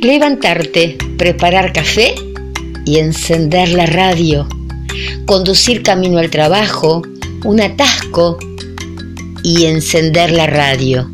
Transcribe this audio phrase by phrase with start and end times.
[0.00, 2.14] Levantarte, preparar café
[2.86, 4.46] y encender la radio.
[5.26, 7.02] Conducir camino al trabajo,
[7.44, 8.38] un atasco
[9.42, 11.10] y encender la radio.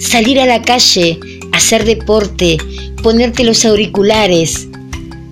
[0.00, 1.20] Salir a la calle,
[1.52, 2.56] hacer deporte,
[3.02, 4.66] ponerte los auriculares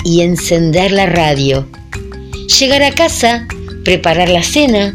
[0.04, 1.66] y encender la radio.
[2.58, 3.48] Llegar a casa,
[3.82, 4.94] preparar la cena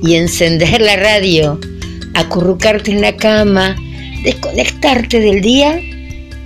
[0.00, 1.58] y encender la radio.
[2.14, 3.74] Acurrucarte en la cama,
[4.22, 5.80] desconectarte del día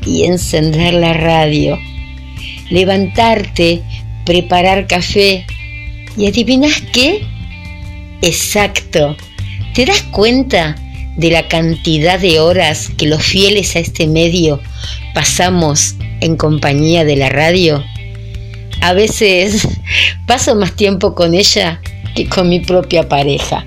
[0.06, 1.78] y encender la radio.
[2.70, 3.82] Levantarte,
[4.24, 5.46] preparar café.
[6.16, 7.26] ¿Y adivinas qué?
[8.22, 9.16] Exacto.
[9.74, 10.76] ¿Te das cuenta
[11.16, 14.60] de la cantidad de horas que los fieles a este medio
[15.14, 17.84] pasamos en compañía de la radio?
[18.80, 19.68] A veces
[20.26, 21.80] paso más tiempo con ella
[22.14, 23.66] que con mi propia pareja.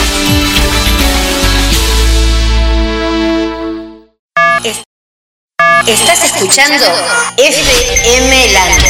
[5.87, 6.85] Estás escuchando
[7.37, 8.83] FM Land.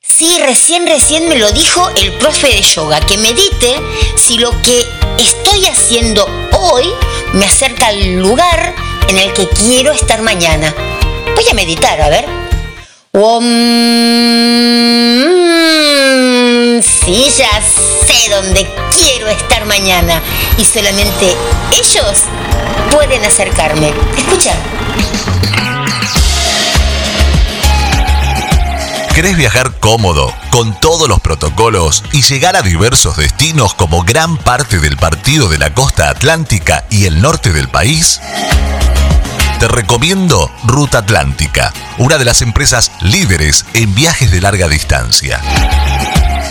[0.00, 3.80] Sí, recién, recién me lo dijo el profe de yoga, que medite
[4.16, 4.86] si lo que
[5.18, 6.84] estoy haciendo hoy
[7.34, 8.74] me acerca al lugar
[9.08, 10.74] en el que quiero estar mañana.
[11.34, 12.24] Voy a meditar, a ver.
[16.82, 20.22] Sí, ya sé dónde quiero estar mañana.
[20.56, 21.36] Y solamente
[21.72, 22.22] ellos
[22.92, 23.92] pueden acercarme.
[24.16, 24.54] Escucha.
[29.14, 34.78] ¿Querés viajar cómodo, con todos los protocolos y llegar a diversos destinos como gran parte
[34.78, 38.20] del partido de la costa atlántica y el norte del país?
[39.58, 45.40] Te recomiendo Ruta Atlántica, una de las empresas líderes en viajes de larga distancia.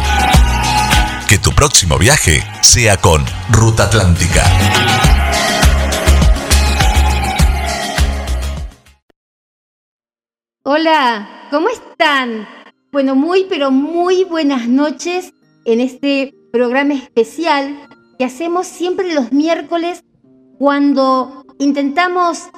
[1.29, 4.45] Que tu próximo viaje sea con Ruta Atlántica.
[10.65, 12.49] Hola, ¿cómo están?
[12.91, 15.33] Bueno, muy, pero muy buenas noches
[15.65, 17.87] en este programa especial
[18.19, 20.05] que hacemos siempre los miércoles
[20.59, 22.49] cuando intentamos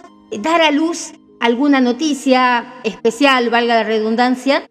[0.40, 4.68] dar a luz alguna noticia especial, valga la redundancia.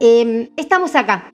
[0.00, 1.32] Em, estamos acá.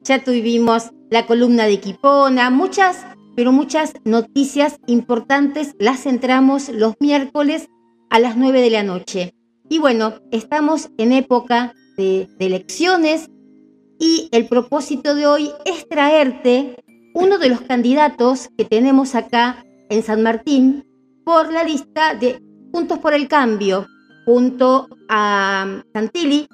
[0.00, 7.68] Ya tuvimos la columna de Kipona, muchas, pero muchas noticias importantes las centramos los miércoles
[8.10, 9.34] a las 9 de la noche.
[9.68, 13.28] Y bueno, estamos en época de, de elecciones
[13.98, 16.76] y el propósito de hoy es traerte
[17.14, 20.84] uno de los candidatos que tenemos acá en San Martín
[21.24, 22.40] por la lista de
[22.72, 23.86] Juntos por el Cambio,
[24.28, 26.48] junto a Santilli,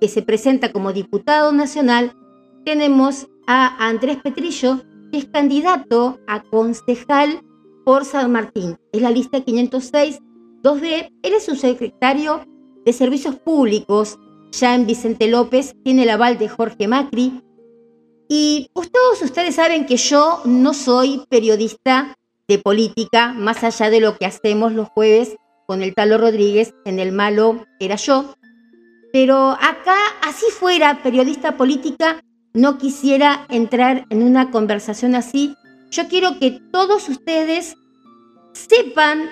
[0.00, 2.16] que se presenta como diputado nacional,
[2.64, 4.80] tenemos a Andrés Petrillo,
[5.12, 7.42] que es candidato a concejal
[7.84, 8.78] por San Martín.
[8.92, 10.20] Es la lista 506
[10.62, 11.12] 2B.
[11.22, 12.46] Él es un secretario
[12.86, 14.18] de Servicios Públicos,
[14.50, 17.42] ya en Vicente López, tiene el aval de Jorge Macri.
[18.30, 22.16] Y todos ustedes saben que yo no soy periodista
[22.48, 25.36] de política, más allá de lo que hacemos los jueves
[25.68, 28.34] con el Talo Rodríguez, en el malo era yo.
[29.12, 32.24] Pero acá, así fuera periodista política,
[32.54, 35.54] no quisiera entrar en una conversación así.
[35.90, 37.76] Yo quiero que todos ustedes
[38.54, 39.28] sepan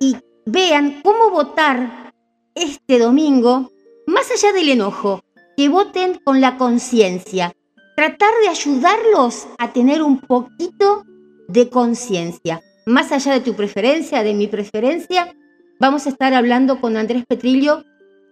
[0.00, 0.16] y
[0.46, 2.10] vean cómo votar
[2.54, 3.70] este domingo,
[4.06, 5.22] más allá del enojo,
[5.58, 7.52] que voten con la conciencia.
[7.96, 11.04] Tratar de ayudarlos a tener un poquito
[11.48, 12.62] de conciencia.
[12.86, 15.34] Más allá de tu preferencia, de mi preferencia,
[15.78, 17.84] vamos a estar hablando con Andrés Petrillo,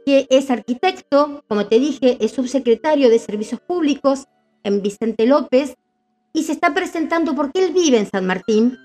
[0.07, 4.25] que es arquitecto, como te dije, es subsecretario de Servicios Públicos
[4.63, 5.75] en Vicente López
[6.33, 8.77] y se está presentando porque él vive en San Martín.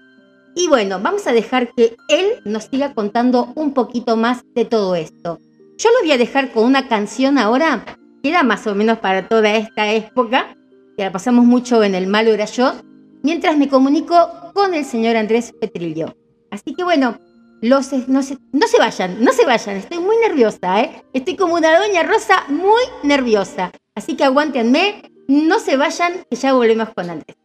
[0.55, 4.95] Y bueno, vamos a dejar que él nos siga contando un poquito más de todo
[4.95, 5.39] esto.
[5.77, 7.85] Yo lo voy a dejar con una canción ahora,
[8.21, 10.55] que era más o menos para toda esta época,
[10.97, 12.73] que la pasamos mucho en El Malo Era Yo,
[13.23, 16.15] mientras me comunico con el señor Andrés Petrillo.
[16.51, 17.17] Así que bueno,
[17.61, 21.03] los, no, se, no se vayan, no se vayan, estoy muy nerviosa, ¿eh?
[21.13, 23.71] Estoy como una doña Rosa muy nerviosa.
[23.95, 27.35] Así que aguántenme, no se vayan, que ya volvemos con Andrés.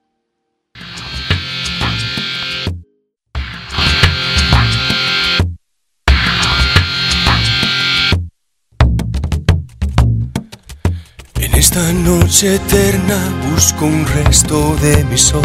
[11.40, 13.19] En esta noche eterna
[13.50, 15.43] busco un resto de mi sol.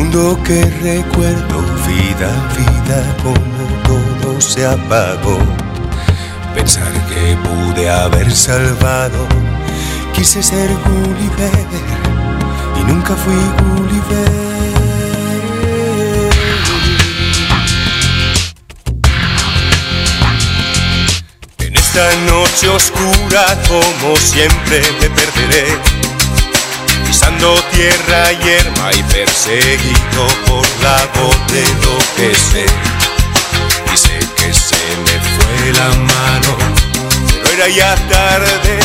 [0.00, 5.38] Mundo que recuerdo, vida, vida, como todo se apagó.
[6.54, 9.28] Pensar que pude haber salvado,
[10.14, 11.66] quise ser Gulliver
[12.80, 14.30] y nunca fui Gulliver.
[21.58, 25.99] En esta noche oscura, como siempre, me perderé.
[27.10, 32.66] Pisando tierra yerma y perseguido por la voz de lo que sé.
[33.92, 36.56] Y sé que se me fue la mano,
[37.42, 38.78] pero era ya tarde,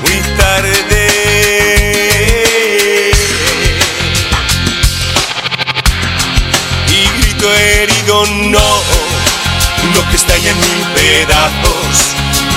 [0.00, 1.04] muy tarde.
[6.88, 8.68] Y grito herido, no,
[9.84, 11.94] uno que estalla en mil pedazos,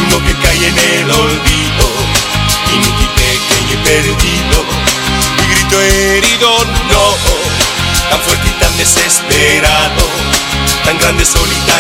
[0.07, 1.88] uno que cae en el olvido,
[2.74, 3.26] inútil, pequeño
[3.72, 4.66] y perdido.
[5.44, 6.58] Y grito herido,
[6.92, 7.16] no,
[8.10, 10.04] tan fuerte y tan desesperado,
[10.86, 11.76] tan grande, solitario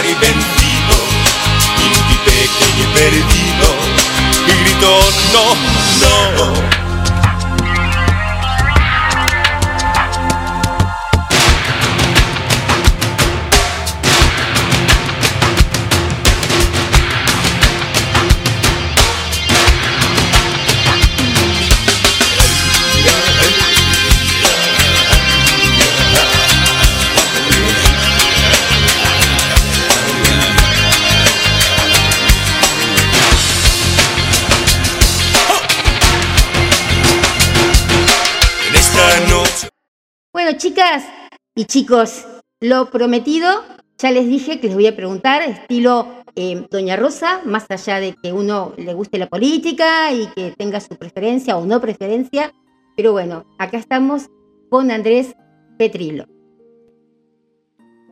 [41.67, 42.25] chicos,
[42.61, 43.49] lo prometido,
[43.97, 48.15] ya les dije que les voy a preguntar, estilo eh, Doña Rosa, más allá de
[48.21, 52.51] que uno le guste la política y que tenga su preferencia o no preferencia,
[52.95, 54.27] pero bueno, acá estamos
[54.69, 55.35] con Andrés
[55.77, 56.25] Petrilo.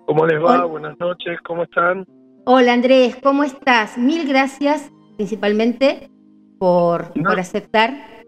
[0.05, 0.51] ¿Cómo les va?
[0.55, 0.65] Hola.
[0.65, 2.05] Buenas noches, ¿cómo están?
[2.45, 3.97] Hola Andrés, ¿cómo estás?
[3.97, 6.09] Mil gracias principalmente
[6.59, 7.29] por, No.
[7.29, 8.23] por aceptar.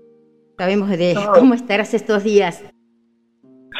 [0.57, 1.33] Sabemos de No.
[1.33, 2.63] cómo estarás estos días.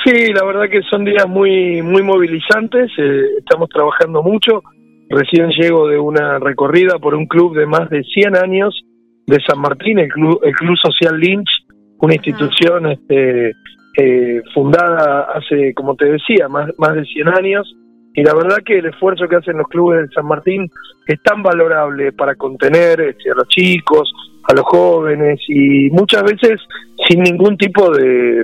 [0.07, 4.63] Sí, la verdad que son días muy muy movilizantes, eh, estamos trabajando mucho.
[5.09, 8.85] Recién llego de una recorrida por un club de más de 100 años
[9.25, 11.49] de San Martín, el Club, el club Social Lynch,
[11.97, 13.51] una institución este,
[13.97, 17.75] eh, fundada hace, como te decía, más, más de 100 años.
[18.13, 20.69] Y la verdad que el esfuerzo que hacen los clubes de San Martín
[21.05, 24.09] es tan valorable para contener este, a los chicos,
[24.47, 26.59] a los jóvenes y muchas veces
[27.07, 28.43] sin ningún tipo de,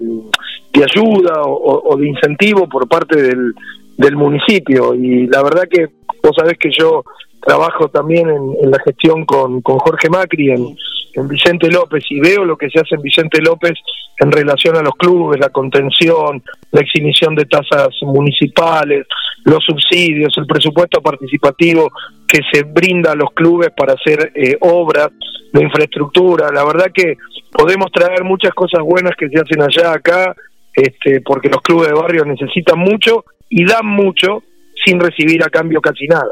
[0.83, 3.53] ayuda o, o- o de incentivo por parte del,
[3.97, 4.93] del municipio.
[4.95, 5.87] Y la verdad que
[6.21, 7.03] vos sabés que yo
[7.41, 10.75] trabajo también en, en la gestión con, con Jorge Macri en,
[11.13, 13.73] en Vicente López y veo lo que se hace en Vicente López
[14.19, 19.05] en relación a los clubes, la contención, la exhibición de tasas municipales,
[19.45, 21.91] los subsidios, el presupuesto participativo
[22.27, 25.09] que se brinda a los clubes para hacer eh, obras
[25.51, 26.51] de infraestructura.
[26.51, 27.17] La verdad que
[27.51, 30.35] podemos traer muchas cosas buenas que se hacen allá acá,
[30.73, 34.43] este, porque los clubes de barrio necesitan mucho y dan mucho
[34.85, 36.31] sin recibir a cambio casi nada.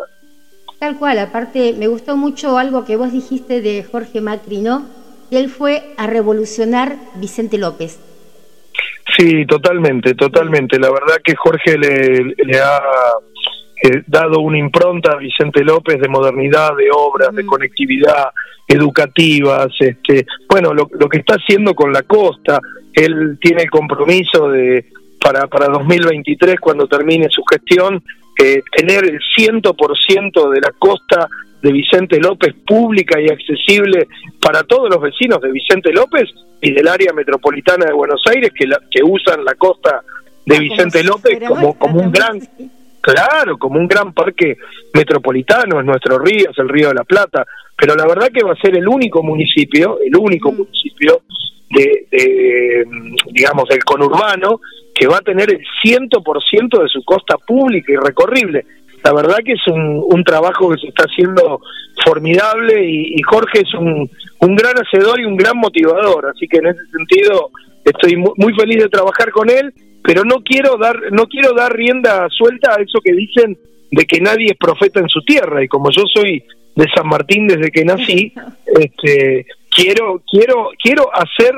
[0.81, 4.87] Tal cual, aparte me gustó mucho algo que vos dijiste de Jorge Macri, ¿no?
[5.29, 7.99] Que él fue a revolucionar Vicente López.
[9.15, 10.79] Sí, totalmente, totalmente.
[10.79, 12.81] La verdad que Jorge le, le ha
[13.83, 18.31] eh, dado una impronta a Vicente López de modernidad, de obras, de conectividad,
[18.67, 22.59] educativas, este, bueno, lo, lo que está haciendo con la costa,
[22.93, 24.87] él tiene el compromiso de
[25.21, 28.03] para para 2023 cuando termine su gestión
[28.39, 31.27] eh, tener el 100% de la costa
[31.61, 34.07] de Vicente López pública y accesible
[34.41, 36.29] para todos los vecinos de Vicente López
[36.61, 40.01] y del área metropolitana de Buenos Aires que, la- que usan la costa
[40.45, 42.39] de Vicente Como si López como, como un gran.
[43.03, 44.57] Claro, como un gran parque
[44.93, 47.45] metropolitano, es nuestro río, es el río de la Plata,
[47.75, 50.57] pero la verdad que va a ser el único municipio, el único Mm.
[50.57, 51.21] municipio
[51.73, 52.85] de, de,
[53.31, 54.59] digamos, del conurbano
[54.93, 58.65] que va a tener el 100% de su costa pública y recorrible.
[59.03, 61.59] La verdad que es un, un trabajo que se está haciendo
[62.05, 64.09] formidable y, y Jorge es un,
[64.39, 67.49] un gran hacedor y un gran motivador, así que en ese sentido
[67.85, 69.73] estoy mu- muy feliz de trabajar con él
[70.03, 73.57] pero no quiero dar no quiero dar rienda suelta a eso que dicen
[73.91, 76.43] de que nadie es profeta en su tierra y como yo soy
[76.75, 78.33] de San Martín desde que nací
[78.79, 81.53] este quiero, quiero, quiero hacer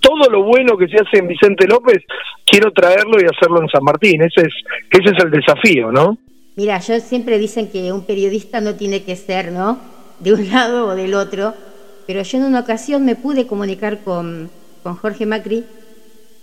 [0.00, 2.04] todo lo bueno que se hace en Vicente López,
[2.44, 4.22] quiero traerlo y hacerlo en San Martín.
[4.22, 4.54] Ese es,
[4.90, 6.16] ese es el desafío, ¿no?
[6.54, 9.78] Mira, yo siempre dicen que un periodista no tiene que ser, ¿no?
[10.20, 11.54] De un lado o del otro,
[12.06, 14.50] pero yo en una ocasión me pude comunicar con,
[14.82, 15.64] con Jorge Macri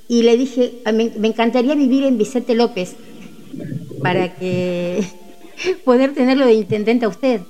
[0.09, 2.97] y le dije, me, me encantaría vivir en Vicente López
[4.01, 5.01] para que
[5.85, 7.41] poder tenerlo de intendente a usted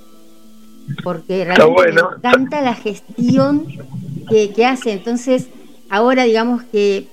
[1.04, 3.68] porque realmente me encanta la gestión
[4.30, 4.92] que, que, hace.
[4.92, 5.48] Entonces,
[5.90, 7.08] ahora digamos que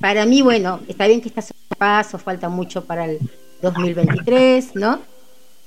[0.00, 3.18] para mí, bueno, está bien que está a paso, falta mucho para el
[3.62, 5.00] 2023, ¿no?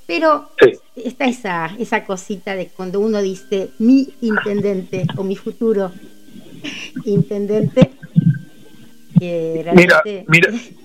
[0.06, 0.50] Pero
[0.96, 5.92] está esa, esa cosita de cuando uno dice mi intendente o mi futuro
[7.04, 7.90] intendente,
[9.18, 10.24] que realmente...
[10.28, 10.62] Mira, mira.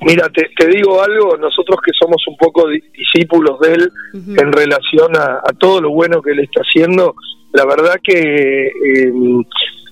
[0.00, 5.42] Mira, te, digo algo, nosotros que somos un poco discípulos de él en relación a,
[5.58, 7.14] todo lo bueno que él está haciendo,
[7.52, 9.12] la verdad que eh,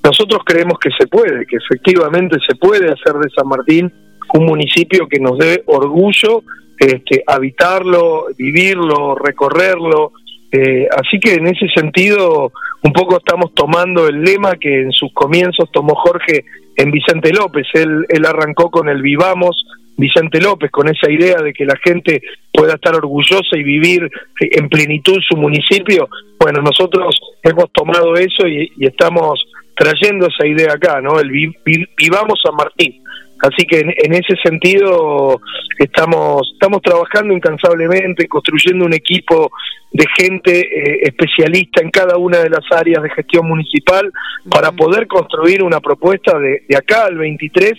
[0.05, 3.93] nosotros creemos que se puede, que efectivamente se puede hacer de San Martín
[4.35, 6.43] un municipio que nos dé orgullo
[6.79, 10.13] este, habitarlo, vivirlo, recorrerlo.
[10.53, 15.13] Eh, así que en ese sentido, un poco estamos tomando el lema que en sus
[15.13, 16.45] comienzos tomó Jorge
[16.77, 17.67] en Vicente López.
[17.75, 19.65] Él, él arrancó con el Vivamos
[19.97, 22.21] Vicente López, con esa idea de que la gente
[22.53, 24.09] pueda estar orgullosa y vivir
[24.41, 26.09] en plenitud su municipio.
[26.39, 29.43] Bueno, nosotros hemos tomado eso y, estamos
[29.75, 31.19] trayendo esa idea acá, ¿no?
[31.19, 33.03] El Vivamos San Martín.
[33.41, 35.41] Así que en, ese sentido
[35.79, 39.51] estamos estamos trabajando incansablemente, construyendo un equipo
[39.93, 44.11] de gente eh, especialista en cada una de las áreas de gestión municipal
[44.51, 47.73] para poder construir una propuesta de, de acá al 23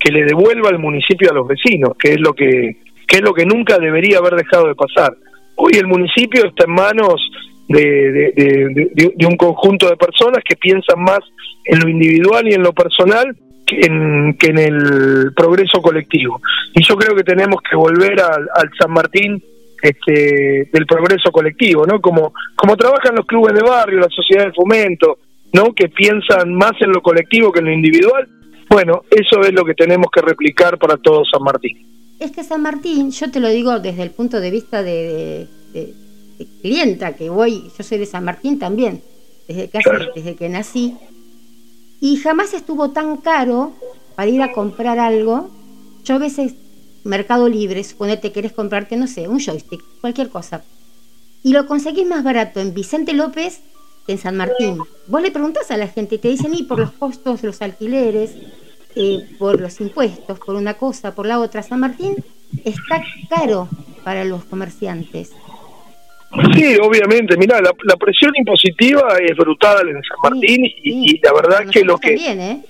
[0.00, 3.34] que le devuelva al municipio a los vecinos, que es lo que, que es lo
[3.34, 5.14] que nunca debería haber dejado de pasar.
[5.56, 7.20] Hoy el municipio está en manos
[7.68, 8.32] de,
[8.94, 11.20] de, un conjunto de personas que piensan más
[11.64, 13.36] en lo individual y en lo personal
[13.70, 16.40] que en, que en el progreso colectivo.
[16.74, 19.42] Y yo creo que tenemos que volver al, al San Martín
[19.82, 22.00] este, del progreso colectivo, ¿no?
[22.00, 25.18] Como, como trabajan los clubes de barrio, la sociedad de fomento,
[25.52, 25.72] ¿no?
[25.72, 28.28] Que piensan más en lo colectivo que en lo individual
[28.70, 31.76] bueno, eso es lo que tenemos que replicar para todo San Martín.
[32.20, 35.48] Es que San Martín, yo te lo digo desde el punto de vista de,
[36.62, 39.02] clienta que voy, yo soy de San Martín también,
[39.48, 40.94] desde casi desde que nací,
[42.00, 43.72] y jamás estuvo tan caro
[44.16, 45.50] para ir a comprar algo.
[46.04, 46.54] Yo a veces,
[47.04, 50.64] Mercado Libre, suponete querés comprarte, no sé, un joystick, cualquier cosa,
[51.42, 53.60] y lo conseguís más barato en Vicente López
[54.06, 54.78] que en San Martín.
[55.06, 58.34] Vos le preguntas a la gente y te dicen, y por los costos, los alquileres,
[58.94, 61.62] eh, por los impuestos, por una cosa, por la otra.
[61.62, 62.16] San Martín
[62.64, 63.68] está caro
[64.04, 65.30] para los comerciantes.
[66.54, 67.36] Sí, obviamente.
[67.36, 72.14] Mira, la, presión impositiva es brutal en San Martín y, la verdad que lo que
[72.14, 72.60] ¿eh?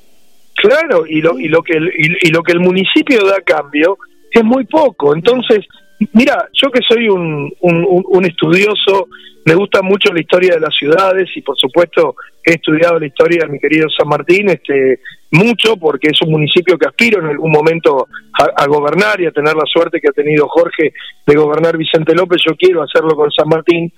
[0.54, 3.98] claro y lo y lo que el, y, lo que el municipio da a cambio
[4.30, 5.14] es muy poco.
[5.14, 5.66] Entonces,
[6.12, 9.09] mira, yo que soy un, un estudioso
[9.45, 12.14] me gusta mucho la historia de las ciudades y por supuesto
[12.45, 16.76] he estudiado la historia de mi querido San Martín este mucho porque es un municipio
[16.76, 20.49] que aspiro en algún momento a, gobernar y a tener la suerte que ha tenido
[20.49, 20.92] Jorge
[21.26, 23.92] de gobernar Vicente López, yo quiero hacerlo con San Martín.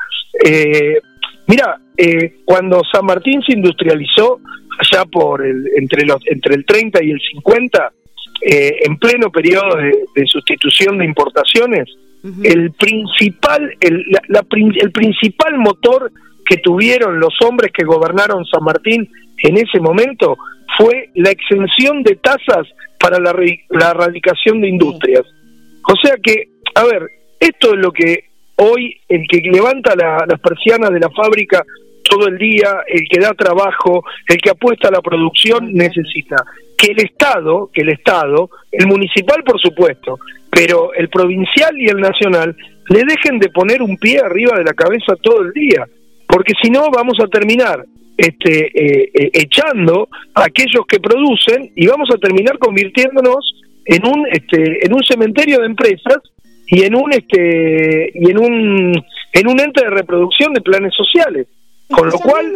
[0.44, 1.00] Eh,
[1.46, 4.40] mira, eh, cuando San Martín se industrializó
[4.78, 7.92] allá por el, entre los entre el 30 y el 50,
[8.44, 11.88] eh, en pleno periodo de sustitución de importaciones,
[12.44, 16.12] el principal, el, el principal motor
[16.46, 19.08] que tuvieron los hombres que gobernaron San Martín
[19.38, 20.36] en ese momento
[20.78, 22.68] fue la exención de tasas
[22.98, 23.34] para la,
[23.70, 25.22] la erradicación de industrias.
[25.88, 27.02] O sea que, a ver,
[27.40, 28.24] esto es lo que
[28.56, 31.64] hoy el que levanta las persianas de la fábrica
[32.08, 36.36] todo el día, el que da trabajo, el que apuesta a la producción necesita
[36.82, 40.18] que el Estado, que el Estado, el municipal por supuesto,
[40.50, 42.56] pero el provincial y el nacional
[42.88, 45.86] le dejen de poner un pie arriba de la cabeza todo el día,
[46.26, 47.84] porque si no vamos a terminar
[48.16, 54.26] este, eh, eh, echando a aquellos que producen y vamos a terminar convirtiéndonos en un
[54.30, 56.18] este, en un cementerio de empresas
[56.66, 58.92] y en un este y en un
[59.32, 61.46] en un ente de reproducción de planes sociales
[61.90, 62.52] con lo cual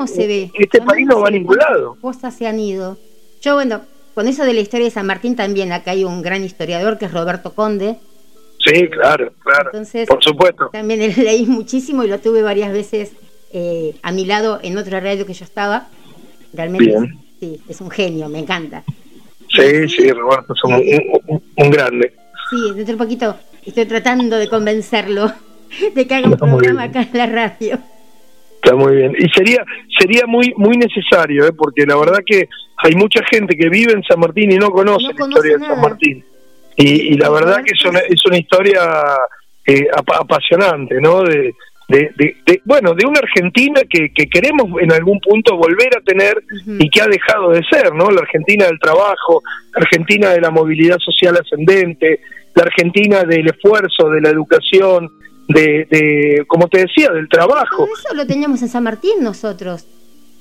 [0.55, 1.97] este país no va a ningún lado.
[2.01, 2.97] cosas se han ido.
[3.43, 3.83] Yo bueno
[4.17, 7.05] con eso de la historia de San Martín también, acá hay un gran historiador que
[7.05, 7.99] es Roberto Conde.
[8.65, 9.67] Sí, claro, claro.
[9.67, 10.71] Entonces, por supuesto.
[10.73, 13.13] También leí muchísimo y lo tuve varias veces
[13.53, 15.89] eh, a mi lado en otra radio que yo estaba.
[16.55, 16.97] Realmente
[17.41, 18.85] sí, es un genio, me encanta.
[19.55, 22.15] Sí, sí, Roberto, es un, grande.
[22.49, 25.31] Sí, dentro de un poquito estoy tratando de convencerlo
[25.95, 27.79] de que haga un programa acá en la radio.
[28.67, 29.15] Está muy bien.
[29.17, 29.65] Y sería
[29.97, 31.53] sería muy muy necesario, ¿eh?
[31.57, 35.05] porque la verdad que hay mucha gente que vive en San Martín y no conoce
[35.05, 36.25] la historia de San Martín.
[36.79, 38.83] Y, la verdad que es una, es una historia
[39.67, 41.23] eh, apasionante, ¿no?
[41.23, 41.55] De,
[41.89, 46.37] de, bueno, de una Argentina que, que, queremos en algún punto volver a tener
[46.79, 48.11] y que ha dejado de ser, ¿no?
[48.11, 49.43] La Argentina del trabajo,
[49.75, 52.21] la Argentina de la movilidad social ascendente,
[52.55, 55.09] la Argentina del esfuerzo, de la educación,
[55.49, 57.87] de, de como te decía, del trabajo.
[57.87, 59.87] eso lo teníamos en San Martín nosotros.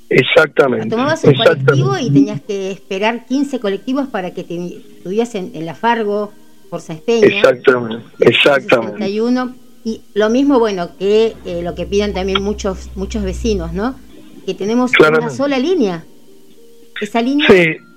[0.09, 0.89] Exactamente.
[0.89, 5.73] tomabas un colectivo y tenías que esperar 15 colectivos para que te estuvieras en, La
[5.73, 6.31] Fargo,
[6.69, 9.09] por San Exactamente, exactamente.
[9.87, 13.95] Y lo mismo, bueno, que eh, lo que piden también muchos muchos vecinos, ¿no?
[14.45, 16.03] Que tenemos una sola línea.
[17.01, 17.47] Esa línea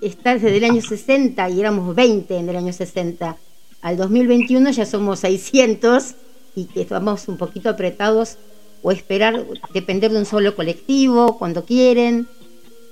[0.03, 3.37] está desde el año 60 y éramos 20 en el año 60.
[3.81, 6.15] Al 2021 ya somos 600
[6.55, 8.39] y que estamos un poquito apretados
[8.83, 12.27] o esperar depender de un solo colectivo cuando quieren,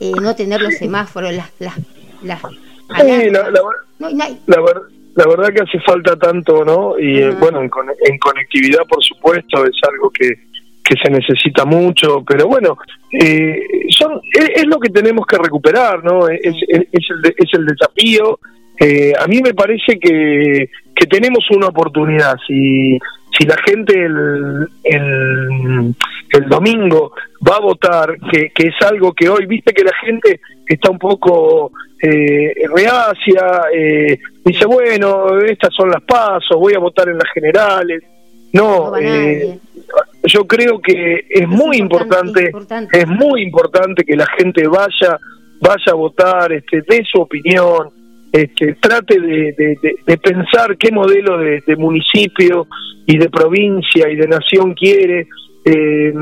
[0.01, 1.51] eh, no tener los semáforos, las...
[1.59, 1.75] las,
[2.23, 3.61] las sí, la, la,
[5.17, 6.99] la verdad que hace falta tanto, ¿no?
[6.99, 7.71] Y eh, bueno, en,
[8.19, 10.29] conectividad, por supuesto, es algo que,
[10.85, 12.77] que se necesita mucho, pero bueno,
[13.19, 13.59] eh,
[13.99, 16.29] son es, lo que tenemos que recuperar, ¿no?
[16.29, 18.39] Es, es, el, es el desafío.
[18.79, 22.37] Eh, a mí me parece que, que tenemos una oportunidad.
[22.47, 22.99] Si,
[23.37, 25.95] si la gente el, el,
[26.31, 27.13] el domingo
[27.47, 30.99] va a votar, que, que es algo que hoy, viste que la gente está un
[30.99, 37.31] poco eh, reacia, eh, dice, bueno, estas son las pasos, voy a votar en las
[37.33, 38.03] generales.
[38.53, 39.59] No, eh,
[40.25, 42.53] yo creo que es, muy importante,
[42.93, 45.19] es, muy importante que la gente vaya,
[45.61, 47.91] vaya a votar, este, dé su opinión,
[48.37, 49.55] este, trate de,
[50.07, 52.67] de, pensar qué modelo de, municipio
[53.07, 55.27] y de provincia y de nación quiere.
[55.65, 56.13] Eh,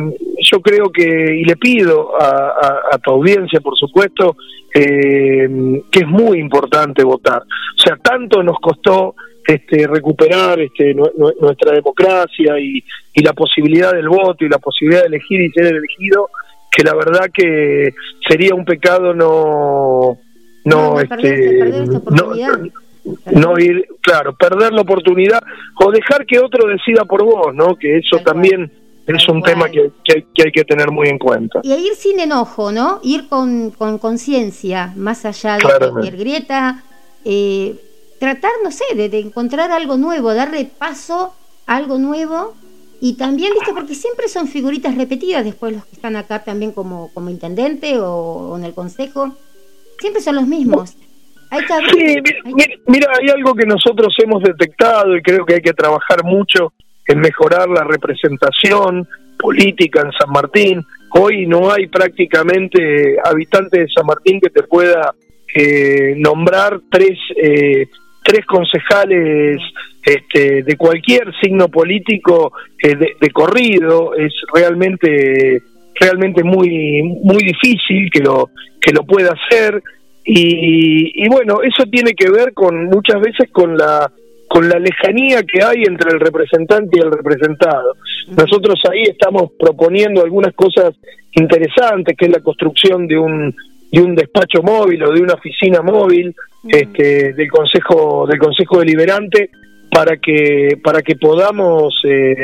[0.50, 4.36] yo creo que, y le pido a, tu audiencia, por supuesto,
[4.73, 5.49] eh,
[5.91, 7.43] que es muy importante votar.
[7.43, 12.84] O sea, tanto nos costó este, recuperar este, nuestra democracia y,
[13.23, 16.28] la posibilidad del voto y la posibilidad de elegir y ser elegido,
[16.71, 17.93] que la verdad que
[18.28, 20.19] sería un pecado no
[20.65, 21.73] no, este
[23.33, 25.43] no, ir claro perder la oportunidad
[25.79, 28.71] o dejar que otro decida por vos no que eso también
[29.07, 31.61] es un tema que, que, hay que tener muy en cuenta.
[31.63, 33.00] Y ir sin enojo, ¿no?
[33.03, 36.83] Ir con conciencia, más allá de cualquier grieta,
[37.25, 37.77] eh,
[38.19, 41.35] tratar, no sé, de, encontrar algo nuevo, darle paso
[41.67, 42.55] a algo nuevo.
[43.00, 47.11] Y también, viste, porque siempre son figuritas repetidas después los que están acá también como,
[47.13, 49.37] como intendente o, en el consejo,
[50.04, 50.99] siempre son los mismos.
[51.50, 52.17] Hay sí,
[52.86, 56.75] mira, hay algo que nosotros hemos detectado y creo que hay que trabajar mucho
[57.06, 60.82] en mejorar la representación política en San Martín.
[61.10, 65.14] Hoy no hay prácticamente habitante de San Martín que te pueda
[65.54, 67.86] eh, nombrar tres, eh,
[68.23, 69.58] tres concejales
[70.02, 74.14] este, de cualquier signo político eh, de, corrido.
[74.14, 75.62] Es realmente
[75.99, 79.83] realmente muy muy difícil que lo que lo pueda hacer.
[80.26, 84.11] Y, y bueno eso tiene que ver con muchas veces con la
[84.49, 87.97] con la lejanía que hay entre el representante y el representado.
[88.37, 90.95] Nosotros ahí estamos proponiendo algunas cosas
[91.33, 93.54] interesantes, que es la construcción de un
[93.91, 96.35] de un despacho móvil o de una oficina móvil
[96.69, 99.50] este, del consejo del consejo deliberante
[99.95, 102.35] para que para que podamos eh,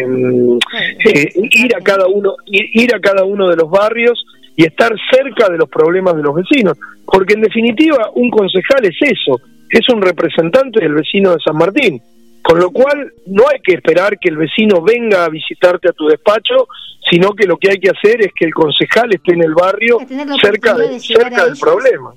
[1.04, 4.24] eh, ir a cada uno ir a cada uno de los barrios
[4.56, 8.96] y estar cerca de los problemas de los vecinos porque en definitiva un concejal es
[9.00, 12.02] eso es un representante del vecino de San Martín.
[12.42, 16.06] Con lo cual no hay que esperar que el vecino venga a visitarte a tu
[16.08, 16.68] despacho,
[17.08, 19.98] sino que lo que hay que hacer es que el concejal esté en el barrio
[20.40, 22.14] cerca, cerca del problema.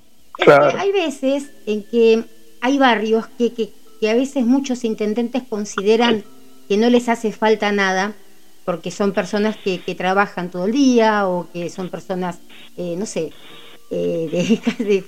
[0.79, 2.23] hay veces en que
[2.61, 3.69] hay barrios que, que,
[4.09, 6.23] a veces muchos intendentes consideran
[6.67, 8.13] que no les hace falta nada,
[8.65, 12.39] porque son personas que, que trabajan todo el día o que son personas,
[12.77, 13.31] eh, no sé,
[13.91, 15.03] eh, de, de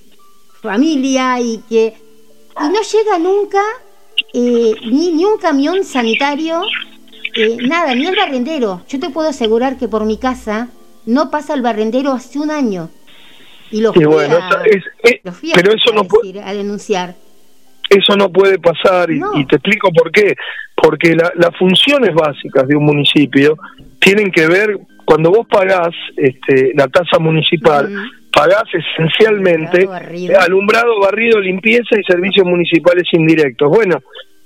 [0.62, 1.94] familia y que
[2.58, 3.62] y no llega nunca
[4.34, 6.62] eh, ni, ni un camión sanitario,
[7.36, 8.82] eh, nada, ni el barrendero.
[8.88, 10.70] Yo te puedo asegurar que por mi casa
[11.06, 12.90] no pasa el barrendero hace un año.
[13.72, 14.04] Y lo fui,
[15.54, 17.16] pero eso no puede, a denunciar.
[17.90, 20.36] Eso no puede pasar y, te explico por qué.
[20.76, 23.58] Porque las funciones básicas de un municipio
[24.00, 27.90] tienen que ver, cuando vos pagás este, la tasa municipal,
[28.34, 29.88] pagás esencialmente
[30.40, 33.70] alumbrado, barrido, limpieza y servicios municipales indirectos.
[33.70, 34.02] Bueno,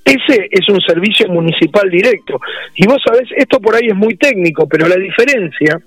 [0.06, 2.39] ese es un servicio municipal directo.
[2.75, 5.80] Y vos sabés, esto por ahí es muy técnico, pero la diferencia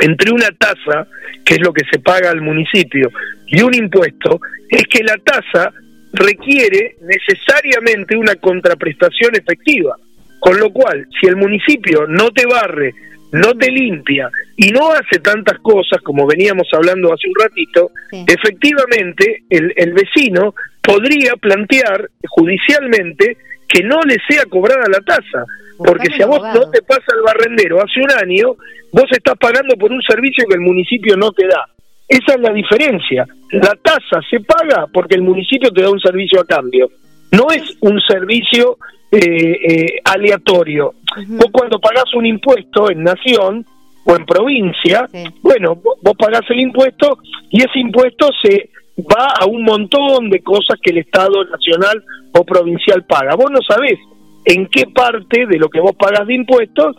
[0.00, 1.08] entre una tasa,
[1.44, 3.10] que es lo que se paga al municipio,
[3.46, 5.72] y un impuesto, es que la tasa
[6.16, 9.96] requiere necesariamente una contraprestación efectiva.
[10.40, 12.92] Con lo cual, si el municipio no te barre,
[13.32, 17.90] no te limpia y no hace tantas cosas como veníamos hablando hace un ratito,
[18.26, 23.36] efectivamente el, el vecino podría plantear judicialmente
[23.68, 25.44] que no le sea cobrada la tasa.
[25.78, 28.54] Porque si a vos no te pasa el barrendero hace un año,
[28.92, 31.66] vos estás pagando por un servicio que el municipio no te da.
[32.08, 33.26] Esa es la diferencia.
[33.50, 36.90] La tasa se paga porque el municipio te da un servicio a cambio.
[37.32, 38.78] No es un servicio
[39.10, 40.94] eh, eh, aleatorio.
[41.28, 43.64] Vos cuando pagás un impuesto en nación
[44.04, 45.08] o en provincia,
[45.42, 47.18] bueno, vos pagás el impuesto
[47.50, 52.44] y ese impuesto se va a un montón de cosas que el Estado nacional o
[52.44, 53.34] provincial paga.
[53.34, 53.98] Vos no sabés
[54.44, 56.96] en qué parte de lo que vos pagas de impuestos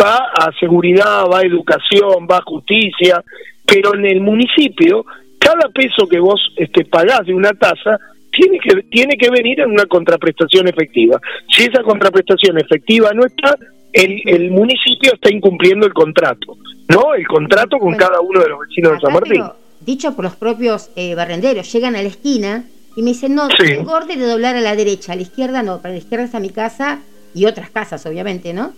[0.00, 3.22] va a seguridad, va a educación, va a justicia,
[3.68, 5.04] pero en el municipio
[5.38, 7.98] cada peso que vos este, pagás de una tasa
[8.32, 11.20] tiene que tiene que venir en una contraprestación efectiva.
[11.54, 13.56] Si esa contraprestación efectiva no está,
[13.92, 16.56] el, el municipio está incumpliendo el contrato,
[16.88, 17.14] ¿no?
[17.14, 19.42] El contrato con cada uno de los vecinos de San Martín.
[19.80, 22.64] dicho por los propios eh, barrenderos, llegan a la esquina
[22.96, 23.76] y me dicen, no, sí.
[23.86, 26.50] orden de doblar a la derecha, a la izquierda no, para la izquierda está mi
[26.50, 27.00] casa
[27.34, 28.72] y otras casas, obviamente, ¿no?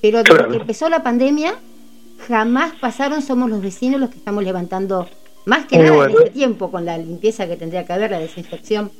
[0.00, 1.54] Pero desde que empezó la pandemia,
[2.26, 5.08] jamás pasaron, somos los vecinos los que estamos levantando,
[5.46, 8.90] más que nada en este tiempo, con la limpieza que tendría que haber, la desinfección.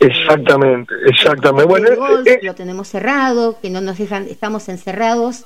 [0.00, 1.66] Exactamente, exactamente.
[1.66, 1.88] Bueno,
[2.24, 5.44] eh, lo tenemos cerrado, que no nos dejan, estamos encerrados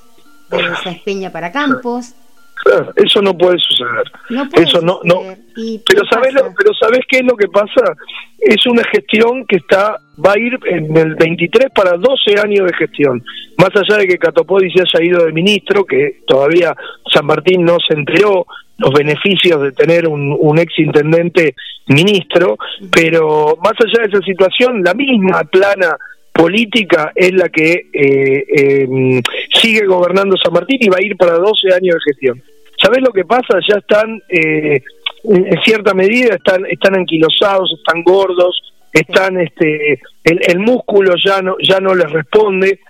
[0.51, 2.15] de esa Peña para Campos.
[2.97, 4.05] Eso no puede suceder.
[4.31, 5.39] No puede eso no, suceder.
[5.57, 5.81] no.
[5.87, 7.95] Pero sabes, lo, pero sabes qué es lo que pasa.
[8.39, 12.77] Es una gestión que está va a ir en el 23 para 12 años de
[12.77, 13.23] gestión.
[13.59, 16.75] Más allá de que Catopodi se haya ido de ministro, que todavía
[17.13, 18.47] San Martín no se enteró
[18.79, 21.55] los beneficios de tener un, un ex intendente
[21.87, 22.57] ministro,
[22.91, 25.97] pero más allá de esa situación, la misma plana
[26.33, 29.21] política es la que eh, eh,
[29.53, 32.43] sigue gobernando San Martín y va a ir para 12 años de gestión.
[32.85, 33.59] ¿Sabés lo que pasa?
[33.67, 34.83] Ya están, eh,
[35.25, 38.61] en cierta medida, están, están anquilosados, están gordos,
[38.93, 42.81] están, este, el, el músculo ya no, ya no les responde.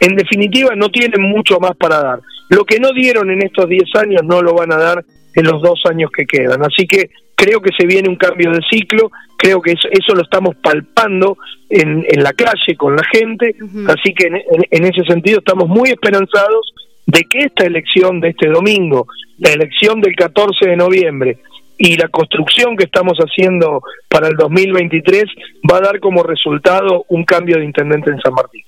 [0.00, 2.20] En definitiva, no tienen mucho más para dar.
[2.50, 5.62] Lo que no dieron en estos 10 años no lo van a dar en los
[5.62, 6.62] dos años que quedan.
[6.62, 10.22] Así que creo que se viene un cambio de ciclo, creo que eso, eso lo
[10.22, 11.38] estamos palpando
[11.70, 13.54] en, en, la calle con la gente,
[13.86, 16.74] así que en, en, ese sentido estamos muy esperanzados
[17.08, 19.06] de que esta elección de este domingo,
[19.38, 21.38] la elección del 14 de noviembre
[21.78, 25.24] y la construcción que estamos haciendo para el 2023
[25.70, 28.62] va a dar como resultado un cambio de intendente en San Martín.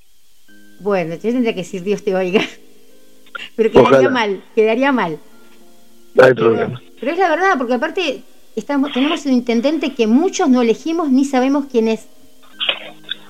[0.78, 2.40] Bueno, yo tendría que decir Dios te oiga,
[3.56, 4.10] pero quedaría Ojalá.
[4.10, 5.18] mal, quedaría mal.
[6.14, 6.80] No hay problema.
[6.98, 8.22] Pero es la verdad, porque aparte
[8.56, 12.08] estamos, tenemos un intendente que muchos no elegimos ni sabemos quién es.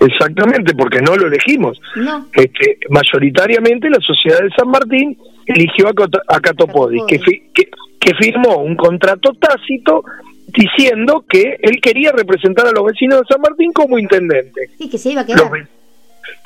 [0.00, 1.80] Exactamente, porque no lo elegimos.
[1.96, 2.26] No.
[2.32, 7.68] Este, mayoritariamente la sociedad de San Martín eligió a, Cot a Catopodis, que, fi que,
[8.00, 10.02] que firmó un contrato tácito
[10.48, 14.68] diciendo que él quería representar a los vecinos de San Martín como intendente.
[14.78, 15.50] Sí, que se iba a quedar.
[15.50, 15.68] Los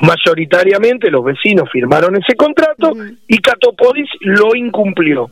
[0.00, 3.18] mayoritariamente los vecinos firmaron ese contrato uh -huh.
[3.28, 5.30] y Catopodis lo incumplió,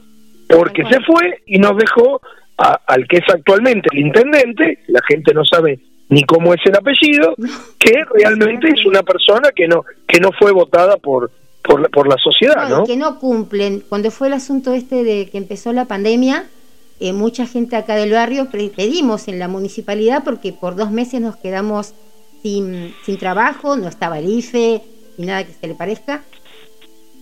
[0.48, 2.20] porque se fue y nos dejó
[2.58, 6.76] a, al que es actualmente el intendente, la gente no sabe ni cómo es el
[6.76, 7.34] apellido,
[7.78, 11.30] que realmente es una persona que no que no fue votada por
[11.62, 12.84] por la, por la sociedad, no, ¿no?
[12.84, 13.82] Que no cumplen.
[13.88, 16.46] Cuando fue el asunto este de que empezó la pandemia,
[17.00, 21.36] eh, mucha gente acá del barrio pedimos en la municipalidad porque por dos meses nos
[21.36, 21.94] quedamos
[22.42, 24.82] sin, sin trabajo, no estaba el IFE
[25.18, 26.22] y nada que se le parezca.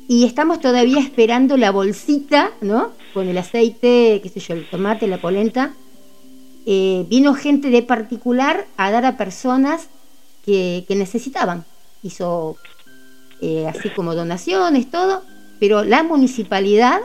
[0.09, 2.91] Y estamos todavía esperando la bolsita, ¿no?
[3.15, 5.73] Con el aceite, qué sé yo, el tomate, la polenta.
[6.73, 9.89] Eh, vino gente de particular a dar a personas
[10.45, 11.65] que, que necesitaban.
[12.05, 12.59] Hizo
[13.41, 15.25] eh, así como donaciones, todo,
[15.59, 17.01] pero la municipalidad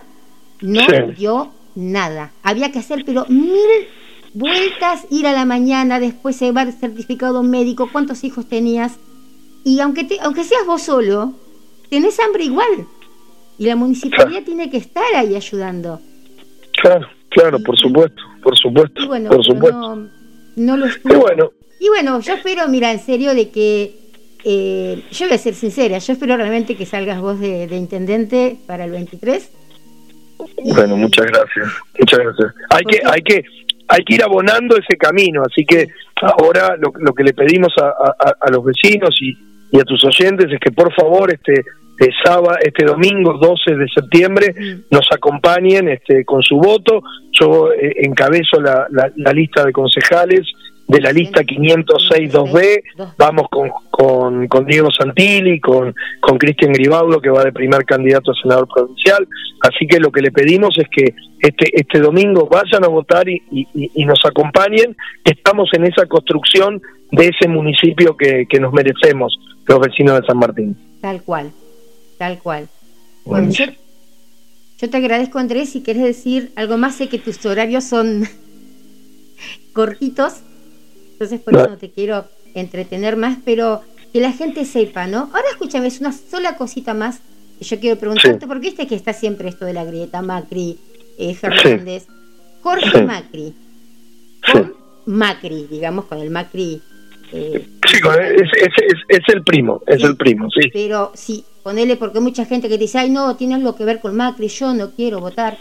[0.61, 1.13] no sí.
[1.17, 2.31] dio nada.
[2.43, 3.87] Había que hacer, pero mil
[4.35, 8.99] vueltas, ir a la mañana, después llevar certificado médico, cuántos hijos tenías.
[9.63, 11.33] Y aunque, te, aunque seas vos solo,
[11.89, 12.85] tenés hambre igual.
[13.57, 14.45] Y la municipalidad claro.
[14.45, 15.99] tiene que estar ahí ayudando.
[16.83, 19.07] Claro, claro, y, por supuesto, por supuesto.
[19.07, 19.95] Bueno, por supuesto.
[19.95, 20.09] No,
[20.55, 20.85] no lo.
[20.87, 21.51] Y bueno.
[21.79, 23.95] Y bueno, yo espero, mira, en serio, de que
[24.45, 28.57] eh, yo voy a ser sincera, yo espero realmente que salgas vos de, de intendente
[28.65, 29.51] para el 23.
[30.63, 31.67] Bueno, muchas gracias,
[31.99, 32.53] muchas gracias.
[32.69, 33.43] Hay que, hay que,
[33.87, 35.87] hay que ir abonando ese camino, así que
[36.21, 39.35] ahora lo, lo que le pedimos a, a, a los vecinos y,
[39.71, 41.65] y, a tus oyentes es que por favor este
[41.99, 44.53] eh, sábado, este domingo 12 de septiembre
[44.91, 47.01] nos acompañen este, con su voto.
[47.31, 50.45] Yo eh, encabezo la, la, lista de concejales
[50.87, 52.83] de la lista 506-2B,
[53.17, 58.31] vamos con, con, con, Diego Santilli, con, con Cristian Gribaudo, que va de primer candidato
[58.31, 59.27] a senador provincial.
[59.61, 63.41] Así que lo que le pedimos es que este, este domingo vayan a votar y,
[63.51, 64.95] y, nos acompañen.
[65.23, 66.81] Estamos en esa construcción
[67.11, 70.77] de ese municipio que, que nos merecemos, los vecinos de San Martín.
[71.01, 71.51] Tal cual.
[72.17, 72.69] Tal cual.
[73.25, 78.27] Bueno, yo, te agradezco, Andrés, si quieres decir algo más, sé que tus horarios son
[79.73, 80.35] cortitos,
[81.13, 83.81] entonces por eso no te quiero entretener más, pero
[84.13, 85.29] que la gente sepa, ¿no?
[85.33, 87.19] Ahora escúchame, es una sola cosita más
[87.59, 90.77] que yo quiero preguntarte, porque viste que está siempre esto de la grieta Macri,
[91.17, 92.07] eh, Fernández,
[92.61, 93.53] Jorge Macri,
[94.51, 94.73] con
[95.05, 96.81] Macri, digamos, con el Macri.
[97.31, 98.49] Eh, sí, es,
[99.07, 100.69] es, el primo, es el primo, sí.
[100.71, 104.15] Pero sí, ponele porque mucha gente que dice, ay no, tiene algo que ver con
[104.15, 105.57] Macri, yo no quiero votar.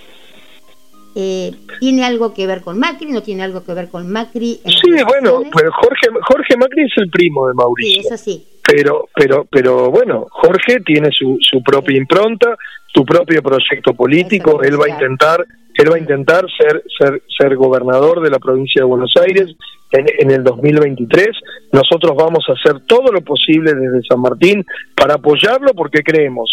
[1.16, 3.10] Eh, ¿Tiene algo que ver con Macri?
[3.10, 4.60] ¿No tiene algo que ver con Macri?
[4.66, 8.02] Sí, bueno, pues Jorge, Jorge Macri es el primo de Mauricio.
[8.02, 8.46] Sí, eso sí.
[8.66, 12.54] Pero, pero, pero bueno, Jorge tiene su, su propia impronta,
[12.94, 15.46] su propio proyecto político, él va a intentar
[15.82, 19.54] él va a intentar ser, ser, ser gobernador de la provincia de Buenos Aires
[19.90, 21.28] en, en, el 2023.
[21.72, 26.50] Nosotros vamos a hacer todo lo posible desde San Martín para apoyarlo porque creemos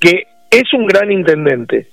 [0.00, 1.88] que es un gran intendente,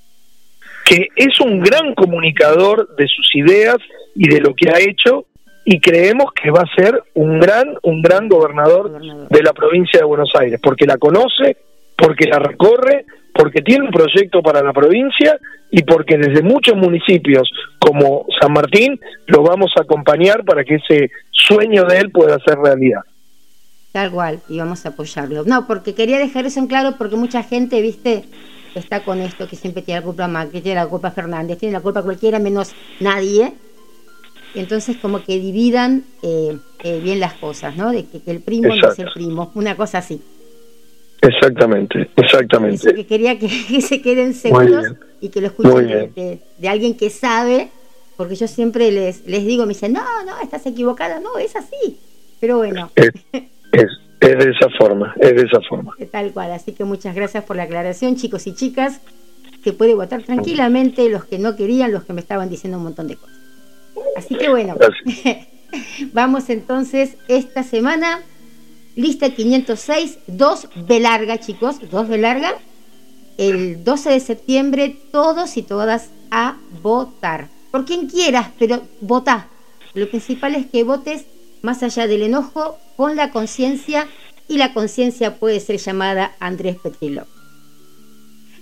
[0.85, 3.77] que es un gran comunicador de sus ideas
[4.15, 5.25] y de lo que ha hecho
[5.65, 9.01] y creemos que va a ser un gran un gran gobernador.
[9.29, 11.57] de la provincia de Buenos Aires porque la conoce,
[11.97, 13.05] porque la recorre
[13.35, 15.37] porque tiene un proyecto para la provincia
[15.69, 21.11] y porque desde muchos municipios como San Martín lo vamos a acompañar para que ese
[21.31, 23.01] sueño de él pueda ser realidad.
[23.91, 25.43] Tal cual, y vamos a apoyarlo.
[25.45, 28.23] No, porque quería dejar eso en claro porque mucha gente, viste,
[28.73, 31.81] está con esto que siempre tiene la culpa Macri, tiene la culpa Fernández, tiene la
[31.81, 33.51] culpa cualquiera menos nadie.
[34.53, 37.91] Entonces como que dividan eh, eh, bien las cosas, ¿no?
[37.91, 40.21] De que, el primo no es el primo, una cosa así.
[41.27, 42.93] Exactamente, exactamente.
[42.93, 43.49] que quería que,
[43.81, 44.85] se queden seguros
[45.21, 47.69] y que lo escuchen de, alguien que sabe,
[48.17, 51.99] porque yo siempre les, les digo, me dicen, no, no, estás equivocada, no, es así.
[52.39, 52.91] Pero bueno.
[52.95, 53.11] Es,
[53.71, 55.93] es, de esa forma, es de esa forma.
[56.11, 59.01] Tal cual, así que muchas gracias por la aclaración, chicos y chicas.
[59.63, 63.07] Se puede votar tranquilamente los que no querían, los que me estaban diciendo un montón
[63.07, 63.35] de cosas.
[64.15, 64.75] Así que bueno,
[66.13, 68.21] vamos entonces esta semana
[68.95, 72.53] lista 506, 2 B larga, chicos, 2 B larga.
[73.37, 77.49] El 12 de septiembre, todos y todas a votar.
[77.71, 79.47] Por quien quieras, pero vota.
[79.93, 81.25] Lo principal es que votes
[81.61, 84.07] más allá del enojo, con la conciencia,
[84.47, 87.25] y la conciencia puede ser llamada Andrés Petrilo.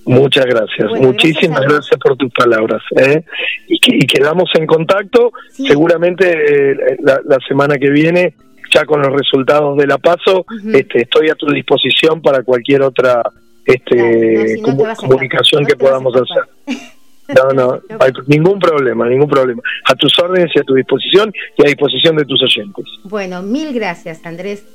[0.05, 2.81] Muchas gracias, muchísimas gracias, por tus palabras.
[2.97, 3.23] ¿eh?
[3.67, 8.35] Y, quedamos en contacto, seguramente eh, la, la semana que viene
[8.73, 13.21] ya con los resultados de la paso, este, estoy a tu disposición para cualquier otra
[13.65, 14.61] este,
[14.97, 16.79] comunicación que podamos hacer.
[17.25, 19.61] No, no, hay ningún problema, ningún problema.
[19.85, 22.85] A tus órdenes y a tu disposición y a disposición de tus oyentes.
[23.05, 24.65] Bueno, mil gracias, Andrés.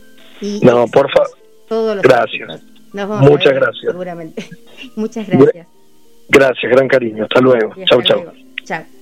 [0.40, 2.00] Y no, por favor.
[2.02, 2.62] Gracias.
[2.92, 3.92] Muchas gracias.
[3.92, 4.44] Seguramente.
[4.96, 5.66] Muchas gracias.
[6.30, 7.24] Gracias, gran cariño.
[7.24, 7.74] Hasta luego.
[7.84, 8.24] Chau, chau.
[8.64, 8.97] Chao.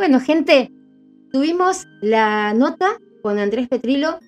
[0.00, 0.72] Bueno, gente,
[1.30, 4.18] tuvimos la nota con Andrés Petrilo.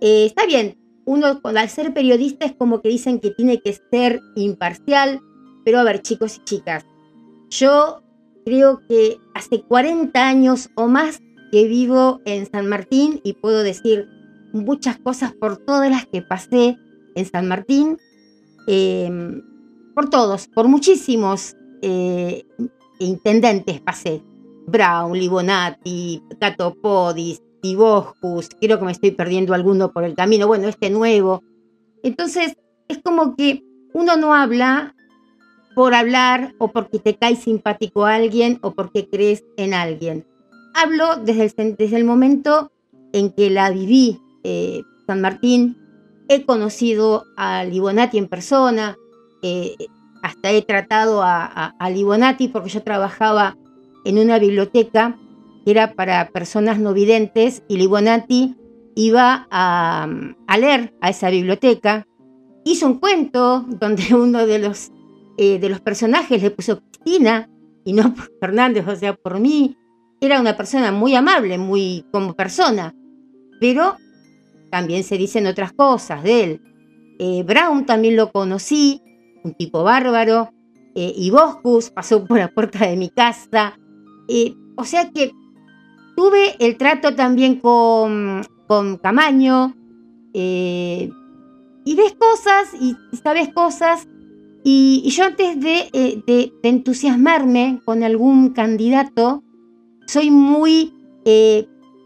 [0.00, 4.22] Eh, está bien, uno al ser periodista es como que dicen que tiene que ser
[4.36, 5.20] imparcial,
[5.66, 6.86] pero a ver, chicos y chicas,
[7.50, 8.02] yo
[8.46, 11.20] creo que hace 40 años o más
[11.50, 14.08] que vivo en San Martín y puedo decir
[14.54, 16.78] muchas cosas por todas las que pasé
[17.14, 17.98] en San Martín,
[18.66, 19.42] em,
[19.94, 22.46] por todos, por muchísimos eh,
[22.98, 24.22] intendentes pasé.
[24.66, 30.90] Brown, Libonati, Catopodis, Tiboscus, creo que me estoy perdiendo alguno por el camino, bueno, este
[30.90, 31.42] nuevo.
[32.02, 32.56] Entonces,
[32.88, 33.62] es como que
[33.94, 34.94] uno no habla
[35.74, 40.26] por hablar o porque te cae simpático a alguien o porque crees en alguien.
[40.74, 42.72] Hablo desde el, desde el momento
[43.12, 45.78] en que la viví, eh, San Martín,
[46.28, 48.96] he conocido a Libonati en persona,
[49.42, 49.76] eh,
[50.22, 53.56] hasta he tratado a Libonati porque yo trabajaba
[54.04, 55.18] en una biblioteca
[55.64, 58.56] que era para personas no videntes y Libonati
[58.94, 60.08] iba a,
[60.58, 62.06] leer a esa biblioteca.
[62.64, 64.90] Hizo un cuento donde uno de los,
[65.38, 67.48] eh, de los personajes le puso Cristina
[67.84, 69.76] y no por Fernández, o sea, por mí.
[70.20, 72.94] era una persona muy amable, muy como persona,
[73.60, 73.96] pero
[74.70, 76.60] también se dicen otras cosas de él.
[77.18, 79.00] Eh, Brown también lo conocí,
[79.44, 80.50] un tipo bárbaro,
[80.94, 83.78] eh, y Boscus pasó por la puerta de mi casa.
[84.28, 85.32] Eh, o sea que
[86.16, 89.74] tuve el trato también con, con Camaño,
[91.84, 94.08] y ves cosas y sabes cosas.
[94.64, 99.42] Y, yo antes de, de, entusiasmarme con algún candidato,
[100.06, 100.92] soy muy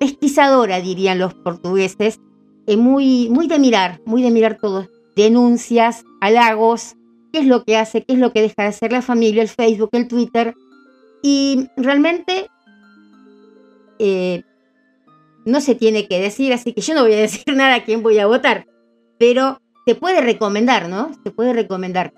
[0.01, 2.21] pesquisadora, dirían los portugueses,
[2.75, 4.89] muy, muy de mirar, muy de mirar todo.
[5.15, 6.97] Denuncias, halagos,
[7.33, 9.49] qué es lo que hace, qué es lo que deja de hacer la familia, el
[9.49, 10.55] Facebook, el Twitter.
[11.23, 12.49] Y realmente
[13.99, 14.43] eh,
[15.45, 18.03] no se tiene que decir, así que yo no voy a decir nada a quién
[18.03, 18.67] voy a votar.
[19.19, 21.13] Pero se puede recomendar, ¿no?
[21.25, 22.13] Se puede recomendar.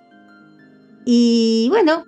[1.04, 2.04] Y bueno,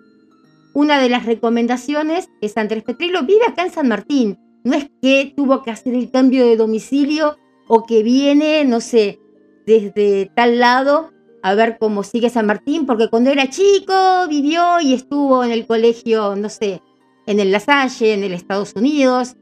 [0.73, 4.39] una de las recomendaciones es Andrés Petrilo vive acá en San Martín.
[4.65, 9.19] No es que tuvo que hacer el cambio de domicilio o que viene, no sé,
[9.67, 14.95] desde tal lado a ver cómo sigue San Martín, porque cuando era chico vivió y
[14.95, 16.83] estuvo en el colegio, no sé,
[17.27, 19.37] en el La Salle, en el Estados Unidos.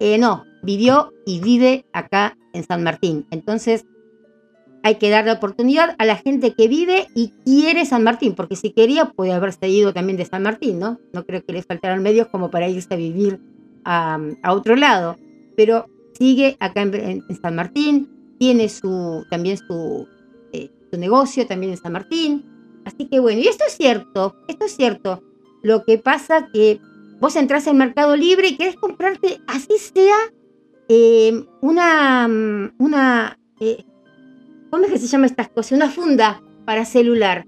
[0.00, 3.26] Eh, no, vivió y vive acá en San Martín.
[3.30, 3.84] Entonces,
[4.82, 8.70] hay que darle oportunidad a la gente que vive y quiere San Martín, porque si
[8.70, 10.98] quería puede haberse ido también de San Martín, ¿no?
[11.12, 13.40] No creo que le faltaran medios como para irse a vivir
[13.84, 15.16] a, a otro lado.
[15.56, 15.86] Pero
[16.18, 20.06] sigue acá en, San Martín, tiene su, también su,
[20.98, 22.44] negocio también en San Martín.
[22.84, 25.22] Así que bueno, y esto es cierto, esto es cierto.
[25.62, 26.80] Lo que pasa que
[27.20, 30.16] vos entras en Mercado Libre y querés comprarte, así sea,
[30.88, 32.28] eh, una,
[32.78, 33.84] una eh,
[34.74, 35.72] ¿cómo es que se llama estas cosas?
[35.72, 37.46] Una funda para celular.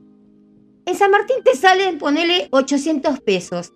[0.86, 3.72] En San Martín te salen, ponele 800 pesos.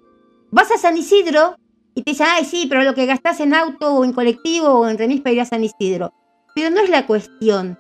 [0.53, 1.57] Vas a San Isidro
[1.97, 4.89] y te dicen, ay, sí, pero lo que gastás en auto o en colectivo o
[4.89, 6.15] en remis para ir a San Isidro.
[6.55, 7.77] Pero no es la cuestión.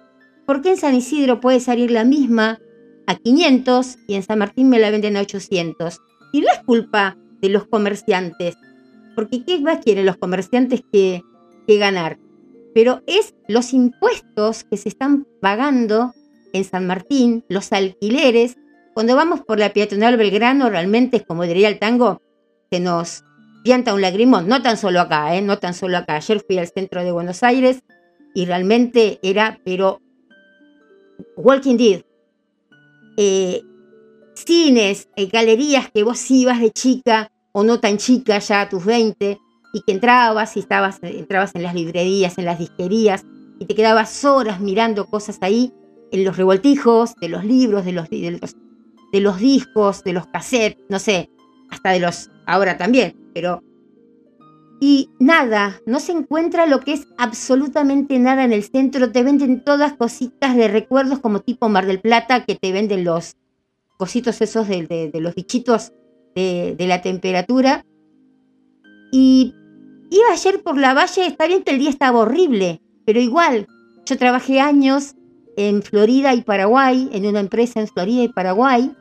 [0.50, 2.58] ¿Por qué en San Isidro puede salir la misma
[3.06, 6.00] a 500 y en San Martín me la venden a 800?
[6.32, 8.56] Y no es culpa de los comerciantes.
[9.14, 11.22] Porque ¿qué más quieren los comerciantes que,
[11.68, 12.18] ganar?
[12.74, 16.14] Pero es los impuestos que se están pagando
[16.52, 18.56] en San Martín, los alquileres.
[18.92, 22.22] Cuando vamos por la peatonal Belgrano, realmente, como diría el tango,
[22.72, 23.22] se nos
[23.62, 25.42] pianta un lagrimón, no tan solo acá, ¿eh?
[25.42, 26.16] no tan solo acá.
[26.16, 27.84] Ayer fui al centro de Buenos Aires
[28.34, 30.00] y realmente era, pero
[31.36, 32.04] Walking Dead.
[33.16, 33.62] Eh,
[34.34, 38.84] cines, eh, galerías que vos ibas de chica o no tan chica ya a tus
[38.84, 39.38] 20
[39.72, 43.24] y que entrabas y estabas, entrabas en las librerías, en las disquerías
[43.58, 45.72] y te quedabas horas mirando cosas ahí
[46.12, 48.56] en los revoltijos de los libros, de los, de los,
[49.12, 51.30] de los discos, de los cassettes, no sé,
[51.70, 53.62] hasta de los ahora también, pero...
[54.82, 59.12] Y nada, no se encuentra lo que es absolutamente nada en el centro.
[59.12, 63.36] Te venden todas cositas de recuerdos como tipo Mar del Plata, que te venden los
[63.98, 65.92] cositos esos de, los bichitos
[66.34, 67.84] de, la temperatura.
[69.12, 69.54] Y
[70.10, 73.66] iba ayer por la valle, está bien que el día estaba horrible, pero igual,
[74.06, 75.14] yo trabajé años
[75.58, 78.96] en Florida y Paraguay, en una empresa en Florida y Paraguay,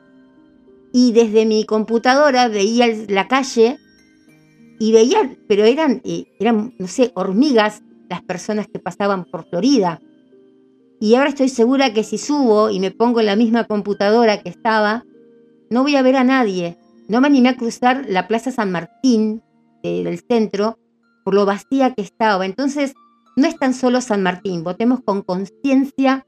[0.92, 3.78] y desde mi computadora veía la calle
[4.80, 10.02] y veía, pero eran, eh, eran, no sé, hormigas las personas que pasaban por Florida.
[11.02, 14.50] Y ahora estoy segura que si subo y me pongo en la misma computadora que
[14.50, 15.06] estaba,
[15.70, 16.78] no voy a ver a nadie.
[17.08, 19.42] No me animé a cruzar la Plaza San Martín
[19.84, 20.78] del centro
[21.24, 22.46] por lo vacía que estaba.
[22.46, 22.94] Entonces,
[23.36, 26.26] no es tan solo San Martín, votemos con conciencia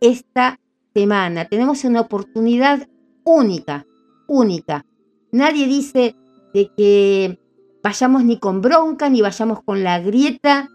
[0.00, 0.60] esta
[0.94, 1.46] semana.
[1.46, 2.88] Tenemos una oportunidad
[3.24, 3.86] única,
[4.26, 4.84] única.
[5.32, 6.14] Nadie dice
[6.56, 7.38] de que
[7.82, 10.70] vayamos ni con bronca, ni vayamos con la grieta.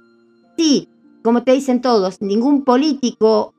[0.56, 0.88] Sí,
[1.24, 3.56] como te dicen todos, ningún político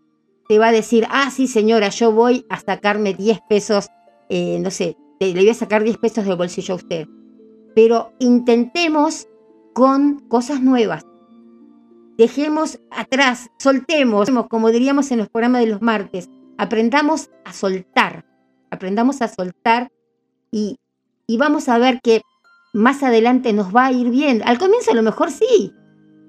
[0.49, 3.89] te va a decir, ah, sí señora, yo voy a sacarme 10 pesos,
[4.29, 7.09] eh, no sé, le voy a sacar 10 pesos del bolsillo a usted.
[7.75, 9.27] Pero intentemos
[9.75, 11.05] con cosas nuevas.
[12.19, 18.25] Dejemos atrás, soltemos, como diríamos en los programas de los martes, aprendamos a soltar
[18.73, 19.93] aprendamos a soltar
[20.51, 20.79] y,
[21.37, 22.23] vamos a ver que
[22.73, 24.43] más adelante nos va a ir bien.
[24.45, 25.73] Al comienzo a lo mejor sí,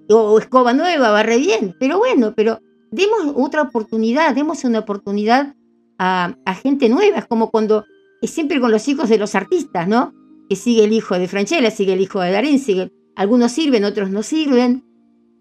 [0.10, 2.60] o, escoba nueva, va re bien, pero bueno, pero
[2.92, 5.56] demos otra oportunidad, demos una oportunidad
[6.00, 7.86] a, gente nueva, es como cuando,
[8.22, 10.14] es siempre con los hijos de los artistas, ¿no?
[10.50, 14.10] Que sigue el hijo de Franchella, sigue el hijo de Darín, sigue, algunos sirven, otros
[14.10, 14.84] no sirven,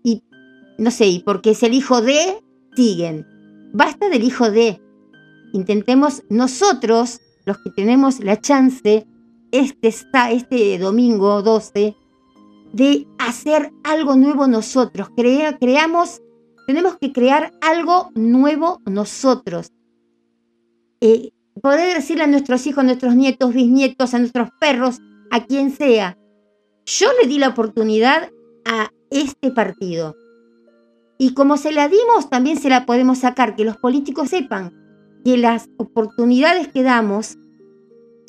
[0.05, 0.22] y
[0.78, 2.38] no sé, y porque es el hijo de,
[2.76, 3.26] siguen.
[3.72, 4.80] Basta del hijo de,
[5.53, 9.05] intentemos nosotros, los que tenemos la chance,
[9.53, 9.94] este,
[10.30, 11.94] este domingo 12,
[12.72, 15.09] de hacer algo nuevo nosotros.
[15.14, 16.20] creamos,
[16.66, 19.70] tenemos que crear algo nuevo nosotros.
[21.00, 21.30] Eh,
[21.61, 24.98] poder decirle a nuestros hijos, a nuestros nietos, bisnietos, a nuestros perros,
[25.30, 26.16] a quien sea,
[26.84, 28.30] yo le di la oportunidad
[28.64, 30.16] a este partido.
[31.18, 34.72] Y como se la dimos, también se la podemos sacar, que los políticos sepan
[35.24, 37.38] que las oportunidades que damos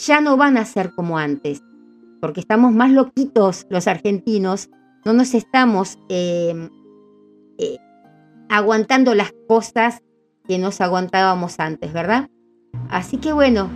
[0.05, 1.61] ya no van a ser como antes,
[2.21, 4.69] porque estamos más loquitos los argentinos,
[5.05, 6.69] no nos estamos em,
[7.57, 7.77] eh,
[8.49, 10.01] aguantando las cosas
[10.47, 12.29] que nos aguantábamos antes, ¿verdad?
[12.89, 13.69] Así que bueno,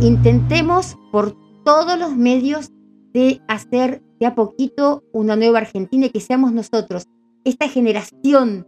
[0.00, 2.70] intentemos por todos los medios
[3.12, 7.06] de hacer de a poquito una nueva Argentina y que seamos nosotros,
[7.44, 8.66] esta generación,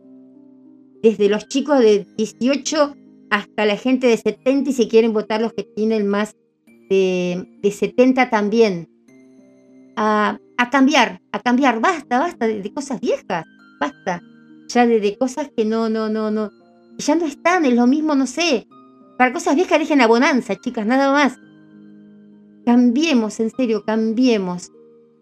[1.03, 2.95] desde los chicos de 18
[3.31, 6.35] hasta la gente de 70 y si quieren votar los que tienen más
[6.89, 8.89] de, 70 también,
[9.97, 10.39] a,
[10.71, 13.45] cambiar, a cambiar, basta, basta de, cosas viejas,
[13.81, 14.23] basta,
[14.69, 16.51] ya de, cosas que no, no, no, no,
[16.99, 18.67] ya no están, es lo mismo, no sé,
[19.17, 21.39] para cosas viejas dejen la bonanza, chicas, nada más.
[22.65, 24.71] Cambiemos, en serio, cambiemos.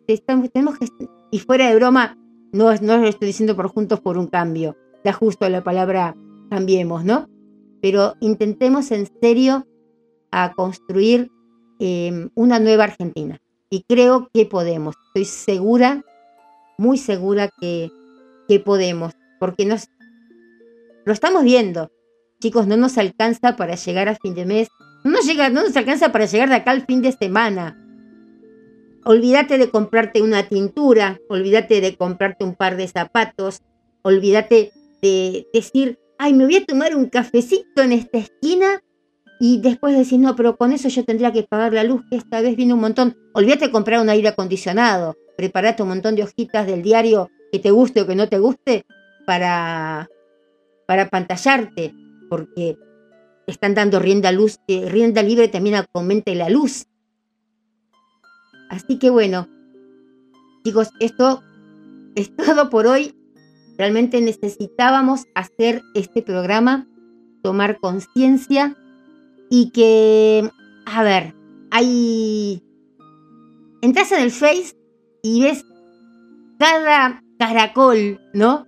[0.06, 0.88] Estamos, tenemos que,
[1.30, 2.18] y fuera de broma,
[2.52, 6.14] no, no lo estoy diciendo por juntos por un cambio, da justo la palabra
[6.50, 7.28] cambiemos, ¿no?
[7.80, 9.66] Pero intentemos en serio
[10.30, 11.30] a construir
[11.78, 13.40] em, una nueva Argentina.
[13.70, 14.94] Y creo que podemos.
[15.08, 16.04] Estoy segura,
[16.78, 17.90] muy segura que,
[18.48, 19.88] que podemos, porque nos,
[21.04, 21.90] lo estamos viendo.
[22.40, 24.68] Chicos, no nos alcanza para llegar a fin de mes.
[25.04, 27.82] No nos, llega, no nos alcanza para llegar de acá al fin de semana.
[29.04, 33.62] Olvídate de comprarte una tintura, olvídate de comprarte un par de zapatos,
[34.02, 38.82] olvídate de decir, ay, me voy a tomar un cafecito en esta esquina
[39.38, 42.40] y después decir, no, pero con eso yo tendría que pagar la luz, que esta
[42.40, 43.16] vez viene un montón.
[43.34, 47.70] Olvídate de comprar un aire acondicionado, preparate un montón de hojitas del diario que te
[47.70, 48.84] guste o que no te guste
[49.26, 50.08] para,
[50.86, 51.94] para pantallarte,
[52.30, 52.78] porque
[53.46, 56.86] están dando rienda, luz, eh, rienda libre también a comente la luz.
[58.70, 59.48] Así que bueno,
[60.64, 61.42] chicos, esto
[62.14, 63.14] es todo por hoy.
[63.76, 66.88] Realmente necesitábamos hacer este programa,
[67.42, 68.76] tomar conciencia
[69.50, 70.50] y que,
[70.84, 71.34] a ver,
[71.70, 72.62] hay...
[73.82, 74.76] Entras en el Face
[75.22, 75.64] y ves
[76.58, 78.66] cada caracol, ¿no?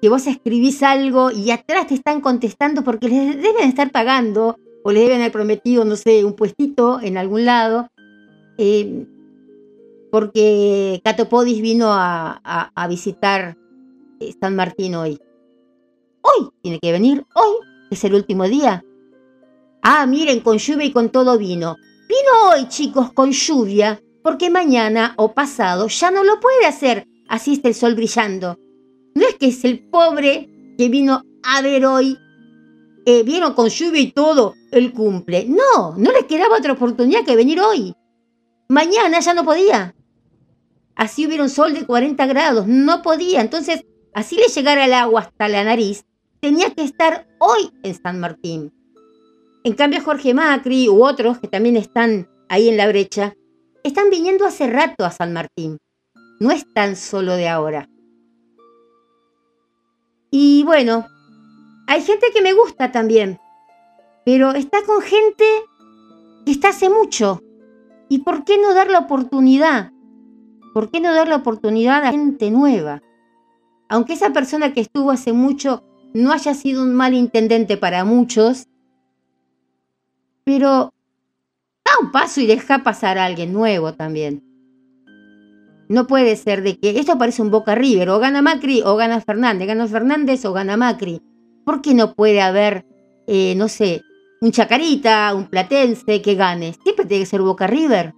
[0.00, 4.92] Que vos escribís algo y atrás te están contestando porque les deben estar pagando o
[4.92, 7.88] les deben haber prometido, no sé, un puestito en algún lado.
[8.56, 9.06] Eh,
[10.10, 13.56] porque Catopodis vino a, visitar
[14.20, 15.20] eh, San Martín hoy.
[16.22, 17.56] Hoy tiene que venir, hoy
[17.90, 18.84] es el último día.
[19.82, 21.76] Ah, miren, con lluvia y con todo vino.
[22.08, 27.06] Vino hoy, chicos, con lluvia, porque mañana o pasado ya no lo puede hacer.
[27.28, 28.58] Así está el sol brillando.
[29.14, 32.18] No es que es el pobre que vino a ver hoy,
[33.06, 35.46] eh, vieron con lluvia y todo, el cumple.
[35.48, 37.94] No, no le quedaba otra oportunidad que venir hoy.
[38.68, 39.94] Mañana ya no podía.
[40.94, 43.40] Así hubiera un sol de 40 grados, no podía.
[43.40, 46.04] Entonces, así le llegara el agua hasta la nariz,
[46.40, 48.72] tenía que estar hoy en San Martín.
[49.62, 53.34] En cambio, Jorge Macri u otros que también están ahí en la brecha,
[53.84, 55.78] están viniendo hace rato a San Martín.
[56.38, 57.88] No es tan solo de ahora.
[60.30, 61.06] Y bueno,
[61.86, 63.38] hay gente que me gusta también,
[64.24, 65.44] pero está con gente
[66.46, 67.42] que está hace mucho.
[68.08, 69.92] ¿Y por qué no dar la oportunidad?
[70.72, 73.02] ¿Por qué no dar la oportunidad a gente nueva?
[73.88, 75.84] Aunque esa persona que estuvo hace mucho
[76.14, 78.68] no haya sido un mal intendente para muchos,
[80.50, 80.92] pero
[81.84, 84.42] da un paso y deja pasar a alguien nuevo también.
[85.88, 89.20] No puede ser de que esto parece un Boca River, o gana Macri o gana
[89.20, 91.22] Fernández, gana Fernández o gana Macri.
[91.64, 92.84] ¿Por qué no puede haber,
[93.28, 94.02] eh, no sé,
[94.40, 96.74] un Chacarita, un Platense que gane.
[96.82, 98.12] Siempre tiene que ser Boca River.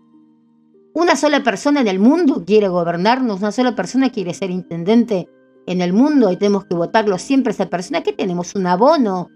[0.95, 5.29] Una sola persona en el mundo quiere gobernarnos, una sola persona quiere ser intendente
[5.67, 8.03] en el mundo y tenemos que votarlo siempre a esa persona.
[8.03, 8.55] ¿Qué tenemos?
[8.55, 9.29] ¿Un abono?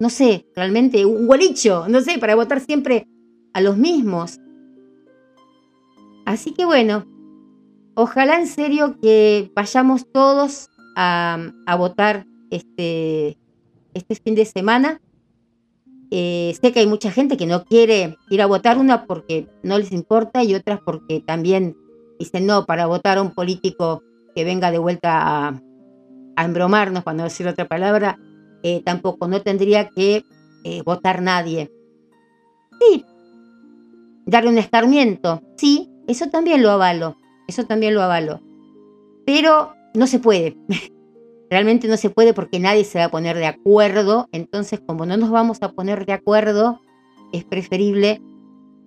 [0.00, 3.06] No sé, realmente un gualicho, no sé, para votar siempre
[3.52, 4.40] a los mismos.
[6.26, 7.06] Así que bueno,
[7.94, 13.38] ojalá en serio que vayamos todos a, a votar este,
[13.94, 15.00] este fin de semana
[16.10, 19.78] eh, sé que hay mucha gente que no quiere ir a votar, una porque no
[19.78, 21.76] les importa y otras porque también
[22.18, 24.02] dicen no, para votar a un político
[24.34, 25.62] que venga de vuelta a,
[26.44, 28.18] embromarnos, no decir otra palabra,
[28.62, 30.24] eh, tampoco, no tendría que
[30.64, 31.70] eh, votar nadie.
[32.80, 33.04] Sí,
[34.26, 38.40] darle un escarmiento, sí, eso también lo avalo, eso también lo avalo.
[39.26, 40.56] pero no se puede.
[41.50, 44.28] Realmente no se puede porque nadie se va a poner de acuerdo.
[44.30, 46.80] Entonces, como no nos vamos a poner de acuerdo,
[47.32, 48.22] es preferible.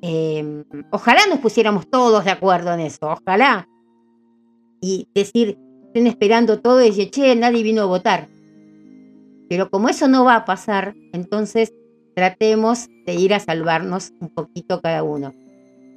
[0.01, 3.17] Em, ojalá nos pusiéramos todos de acuerdo en eso.
[3.21, 3.67] Ojalá.
[4.79, 5.57] Y decir,
[5.87, 8.27] estén esperando todo y decir, che, nadie vino a votar.
[9.49, 11.73] Pero como eso no va a pasar, entonces
[12.15, 15.33] tratemos de ir a salvarnos un poquito cada uno.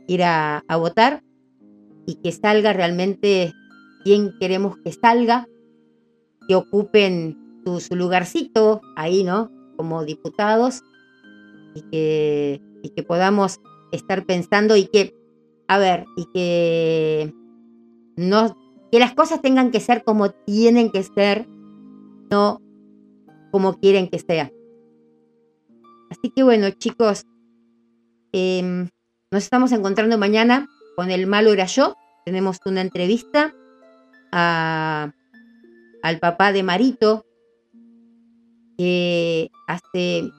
[0.06, 1.22] Ir a, votar
[2.06, 3.52] y que salga realmente
[4.04, 5.46] quien queremos que salga,
[6.48, 9.50] que ocupen su, lugarcito ahí, ¿no?
[9.76, 10.82] Como diputados
[11.74, 15.14] y que, y que podamos estar pensando y que,
[15.66, 17.34] a ver, y que
[18.16, 18.56] no,
[18.92, 21.48] que las cosas tengan que ser como tienen que ser,
[22.30, 22.60] no
[23.56, 24.52] como quieren que sea.
[26.10, 27.24] Así que bueno, chicos,
[28.32, 28.90] em,
[29.30, 31.96] nos estamos encontrando mañana con El Malo Era Yo.
[32.26, 33.54] Tenemos una entrevista
[34.30, 35.10] a,
[36.02, 37.24] al papá de Marito,
[38.76, 40.30] que hace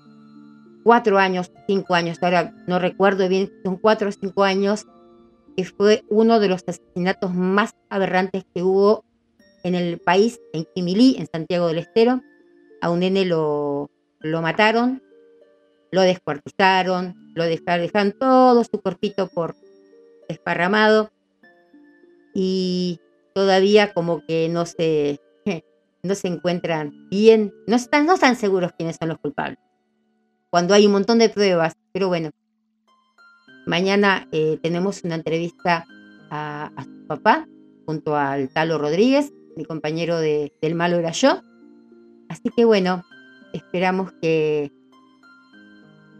[0.83, 4.85] cuatro años, cinco años, ahora no recuerdo bien, son cuatro o cinco años,
[5.55, 9.03] que fue uno de los asesinatos más aberrantes que hubo
[9.63, 12.21] en el país, en Quimilí, en Santiago del Estero.
[12.81, 15.01] A un nene lo, lo mataron,
[15.91, 19.55] lo descuartizaron, lo dejaron, todo su corpito por
[20.27, 21.11] desparramado
[22.33, 22.99] y
[23.33, 25.19] todavía como que no se,
[26.03, 29.59] no se encuentran bien, no están, no están seguros quiénes son los culpables.
[30.49, 32.31] Cuando hay un montón de pruebas, pero bueno,
[33.65, 35.85] mañana eh, tenemos una entrevista
[36.29, 37.47] a, su papá
[37.85, 41.41] junto al Talo Rodríguez, mi compañero de, del malo era yo.
[42.29, 43.03] Así que bueno,
[43.53, 44.71] esperamos que,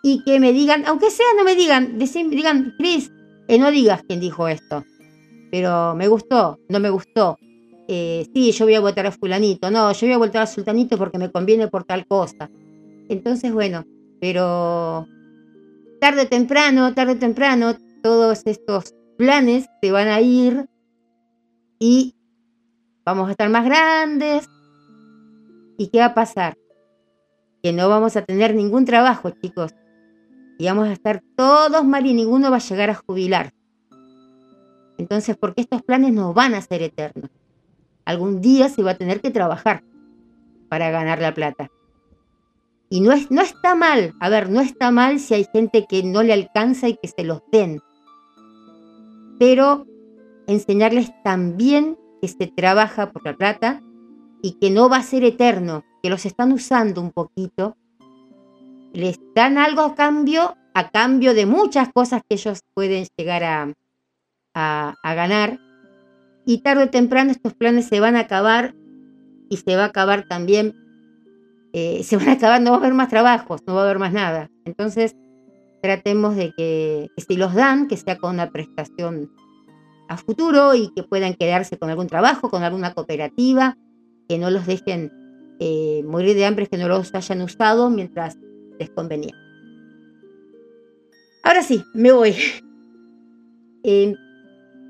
[0.07, 3.11] y que me digan, aunque sea no me digan, digan, Cris,
[3.49, 4.85] eh, no digas quién dijo esto,
[5.51, 7.39] pero me gustó, no me gustó.
[7.89, 10.99] Eh, sí, yo voy a votar a fulanito, no, yo voy a votar a sultanito
[10.99, 12.51] porque me conviene por tal cosa.
[13.09, 13.87] Entonces, bueno,
[14.21, 15.07] pero
[16.03, 20.67] tarde o temprano, tarde o temprano, todos estos planes se van a ir
[21.79, 22.15] y
[23.07, 24.51] vamos a estar más grandes.
[25.79, 26.59] ¿Y qué va a pasar?
[27.63, 29.73] Que no vamos a tener ningún trabajo, chicos
[30.59, 33.53] y vamos a estar todos mal y ninguno va a llegar a jubilar.
[34.99, 37.31] Entonces, porque estos planes no van a ser eternos.
[38.05, 39.83] Algún día se va a tener que trabajar
[40.69, 41.71] para ganar la plata.
[42.91, 46.03] Y no, es, no está mal, a ver, no está mal si hay gente que
[46.03, 47.81] no le alcanza y que se los den.
[49.39, 49.87] Pero
[50.47, 53.83] enseñarles también que se trabaja por la plata
[54.43, 57.77] y que no va a ser eterno, que los están usando un poquito
[58.95, 63.75] les dan algo a cambio, a cambio de muchas cosas que ellos pueden llegar a,
[64.55, 65.59] a, ganar.
[66.47, 68.75] Y tarde o temprano estos planes se van a acabar
[69.51, 70.75] y se va a acabar también,
[71.73, 73.99] eh, se van a acabar, no va a haber más trabajos, no va a haber
[73.99, 74.49] más nada.
[74.65, 75.17] Entonces,
[75.83, 79.31] tratemos de que, si los dan, que sea con una prestación
[80.09, 83.77] a futuro y que puedan quedarse con algún trabajo, con alguna cooperativa,
[84.29, 85.11] que no los dejen
[85.59, 88.39] eh, morir de hambre, que no los hayan usado mientras
[88.79, 89.35] les convenía.
[91.43, 92.35] Ahora sí, me voy.
[93.87, 94.15] Eh,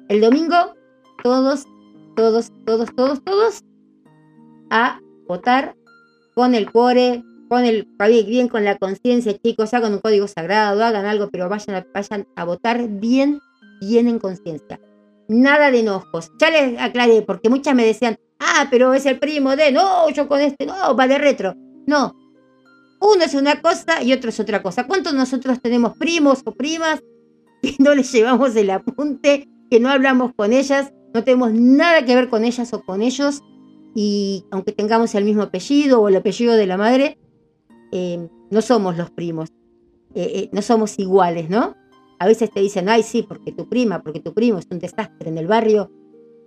[0.09, 0.55] el domingo,
[1.25, 1.65] todos,
[2.15, 3.65] todos, todos, todos, todos
[4.71, 5.75] a votar
[6.37, 7.89] con el cuore, con el
[8.27, 12.29] bien, con la conciencia, chicos, hagan un código sagrado, hagan algo, pero vayan a, vayan
[12.37, 13.41] a votar bien,
[13.81, 14.81] bien en conciencia.
[15.29, 16.31] Nada de enojos.
[16.39, 20.29] Ya les aclaré, porque muchas me decían, ah, pero es el primo de, no, yo
[20.29, 21.55] con este, no, va de retro.
[21.87, 22.15] No,
[23.01, 24.87] uno es una cosa y otro es otra cosa.
[24.87, 27.03] ¿Cuántos nosotros tenemos primos o primas
[27.63, 32.15] que no les llevamos el apunte, que no hablamos con ellas, no tenemos nada que
[32.15, 33.43] ver con ellas o con ellos?
[33.95, 37.19] Y aunque tengamos el mismo apellido o el apellido de la madre,
[37.93, 39.51] eh, no somos los primos.
[40.15, 41.75] Eh, eh, no somos iguales, ¿no?
[42.19, 45.29] A veces te dicen, ay, sí, porque tu prima, porque tu primo es un desastre
[45.29, 45.91] en el barrio.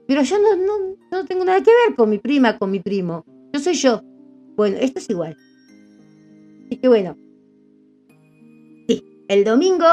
[0.08, 3.26] Pero yo no, no, no tengo nada que ver con mi prima, con mi primo.
[3.54, 4.02] Yo soy yo.
[4.56, 5.38] Bueno, esto es igual.
[6.68, 7.18] Así que bueno,
[8.88, 9.86] sí, el domingo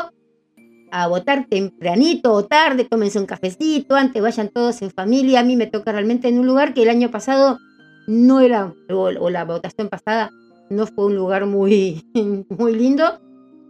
[0.91, 5.41] a votar tempranito o tarde, tómense un cafecito, antes vayan todos en familia.
[5.41, 7.59] A mí me toca realmente en un lugar que el año pasado
[8.07, 10.31] no era, o, la votación pasada
[10.70, 12.05] no fue un lugar muy,
[12.49, 13.20] muy lindo,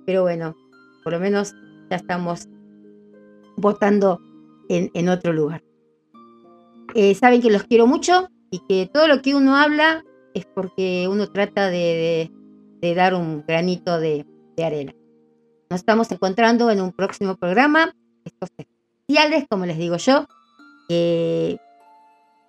[0.06, 0.54] pero bueno,
[1.02, 1.54] por lo menos
[1.90, 2.48] ya estamos
[3.56, 4.20] votando
[4.68, 5.62] en, otro lugar.
[6.94, 11.06] Eh, saben que los quiero mucho y que todo lo que uno habla es porque
[11.08, 12.30] uno trata de,
[12.92, 14.26] dar un granito de,
[14.62, 14.94] arena.
[15.70, 20.26] Nos estamos encontrando en un próximo programa, estos especiales, como les digo yo,
[20.88, 21.56] que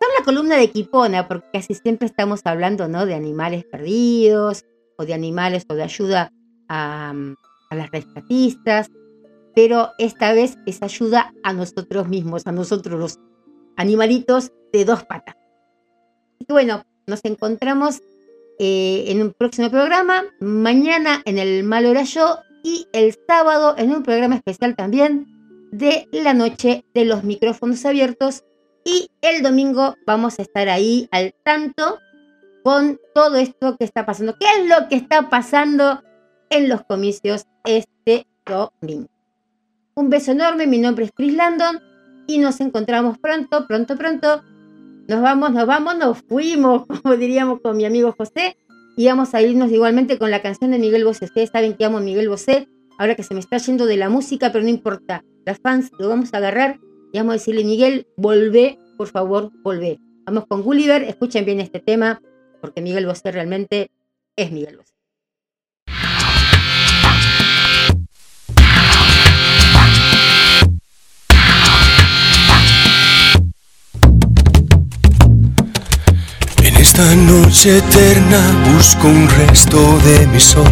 [0.01, 3.05] son la columna de Kipona, porque casi siempre estamos hablando ¿no?
[3.05, 4.65] de animales perdidos,
[4.97, 6.31] o de animales o de ayuda
[6.67, 7.13] a,
[7.69, 8.89] a las rescatistas,
[9.55, 13.19] pero esta vez es ayuda a nosotros mismos, a nosotros los
[13.77, 15.35] animalitos de dos patas.
[16.47, 18.01] Bueno, nos encontramos
[18.59, 24.03] eh, en un próximo programa, mañana en el Mal Horayo y el sábado en un
[24.03, 25.27] programa especial también
[25.71, 28.43] de la noche de los micrófonos abiertos
[28.83, 31.99] y el domingo vamos a estar ahí al tanto
[32.63, 34.35] con todo esto que está pasando.
[34.39, 36.01] ¿Qué es lo que está pasando
[36.49, 39.09] en los comicios este domingo?
[39.95, 41.81] Un beso enorme, mi nombre es Chris Landon
[42.27, 44.43] y nos encontramos pronto, pronto, pronto.
[45.07, 48.57] Nos vamos, nos vamos, nos fuimos, como diríamos con mi amigo José.
[48.97, 51.25] Y vamos a irnos igualmente con la canción de Miguel Bosé.
[51.25, 54.09] Ustedes saben que amo a Miguel Bosé, ahora que se me está yendo de la
[54.09, 55.23] música, pero no importa.
[55.45, 56.79] Las fans lo vamos a agarrar
[57.11, 59.99] y vamos a decirle, Miguel, volvé, por favor, volvé.
[60.25, 62.21] Vamos con Gulliver, escuchen bien este tema,
[62.61, 63.91] porque Miguel Bosé realmente
[64.35, 64.94] es Miguel Bosé.
[76.97, 78.39] Esta noche eterna
[78.71, 80.63] busco un resto de mi sol.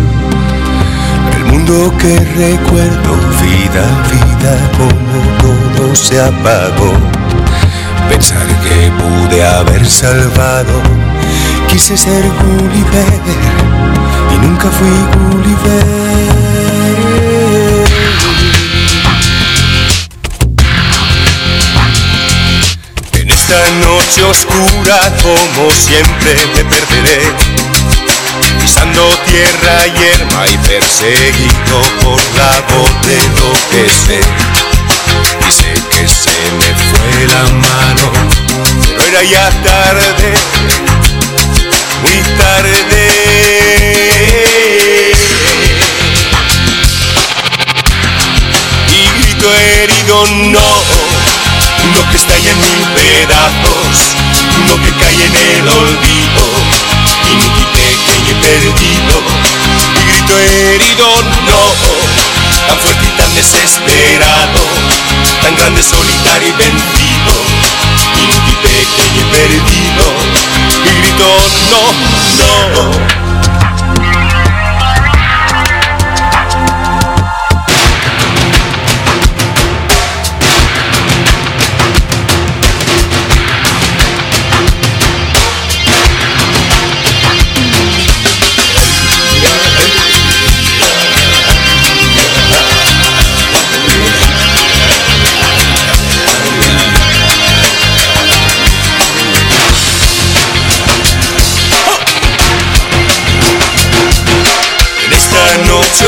[1.35, 3.11] El mundo que recuerdo,
[3.41, 6.93] vida, vida, como todo se apagó.
[8.07, 10.81] Pensar que pude haber salvado,
[11.67, 13.21] quise ser Gulliver
[14.33, 16.42] y nunca fui Gulliver.
[23.43, 27.23] Esta noche oscura como siempre me perderé.
[28.61, 34.19] Pisando tierra yerma y perseguido por la voz de lo que sé.
[35.45, 38.11] Y sé que se me fue la mano
[38.97, 40.33] Pero era ya tarde,
[42.01, 43.03] muy tarde.
[48.89, 51.12] Y grito herido no
[52.43, 54.15] está en mil pedazos,
[54.59, 56.45] uno que cae en el olvido,
[57.31, 59.21] inútil, pequeño y perdido,
[59.99, 61.07] y grito herido,
[61.47, 61.61] no,
[62.67, 64.61] tan fuerte y tan desesperado,
[65.41, 67.33] tan grande, solitario y vencido,
[68.17, 70.05] inútil, pequeño y perdido,
[70.85, 71.27] y grito
[71.71, 71.81] no,
[73.19, 73.32] no.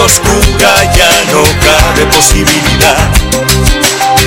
[0.06, 3.10] Oscura ya no cabe posibilidad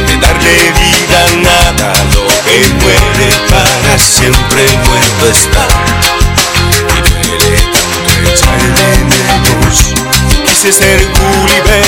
[0.06, 5.66] de darle vida a nada, lo que muere para siempre muerto está.
[6.96, 9.94] Y duele tanto echarle menos,
[10.46, 11.86] quise ser Gulliver,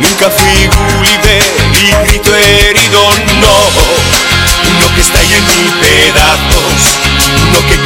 [0.00, 3.02] nunca fui Gulliver y grito herido
[3.40, 3.56] no,
[4.70, 6.80] uno que está ahí en mil pedazos,
[7.48, 7.76] uno que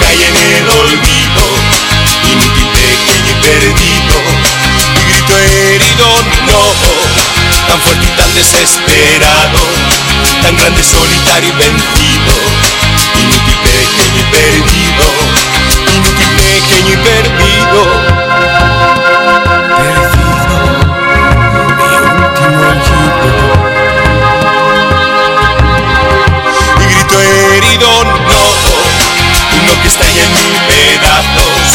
[8.37, 9.61] desesperado,
[10.43, 12.35] tan grande, solitario y vencido,
[13.19, 15.07] inútil, pequeño y perdido,
[15.95, 17.81] inútil, pequeño y perdido.
[26.79, 28.43] Mi grito herido, no,
[29.63, 31.69] uno que está en mil pedazos,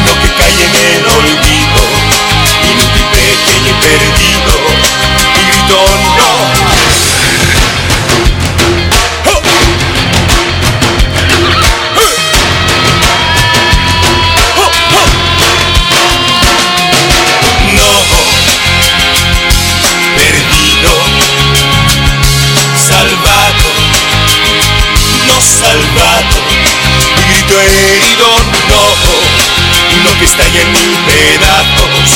[0.00, 1.82] uno que cae en el olvido
[3.12, 4.31] pequeño y perdido
[5.72, 5.78] no.
[20.16, 20.92] Perdido,
[22.88, 23.68] salvado,
[25.26, 26.38] no salvado,
[27.26, 28.28] grito herido,
[28.68, 28.82] no.
[30.18, 32.10] Que estalla en mil pedazos,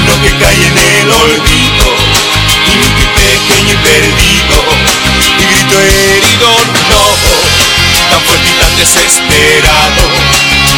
[0.00, 1.86] uno que cae en el olvido,
[3.22, 4.56] pequeño y perdido,
[5.38, 6.48] y grito herido,
[6.90, 7.02] no,
[8.10, 10.04] tan fuerte y tan desesperado,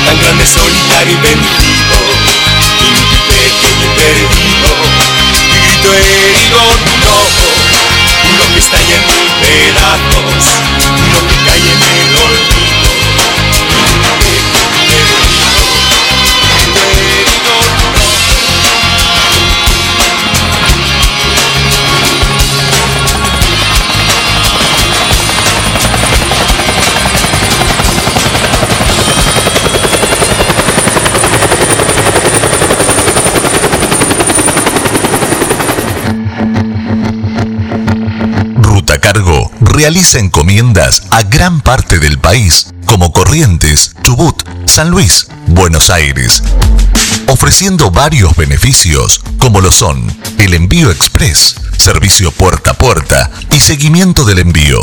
[0.05, 1.97] tan grande, solitario y vencido,
[2.45, 2.97] inútil,
[3.29, 4.71] pequeño y perdido,
[5.49, 6.61] y grito herido,
[7.01, 7.17] no,
[8.29, 10.45] uno que estalla en mil pedazos,
[11.01, 11.44] uno que
[39.05, 46.43] Cargo realiza encomiendas a gran parte del país, como Corrientes, Chubut, San Luis, Buenos Aires,
[47.27, 54.25] ofreciendo varios beneficios como lo son el envío express, servicio puerta a puerta y seguimiento
[54.25, 54.81] del envío.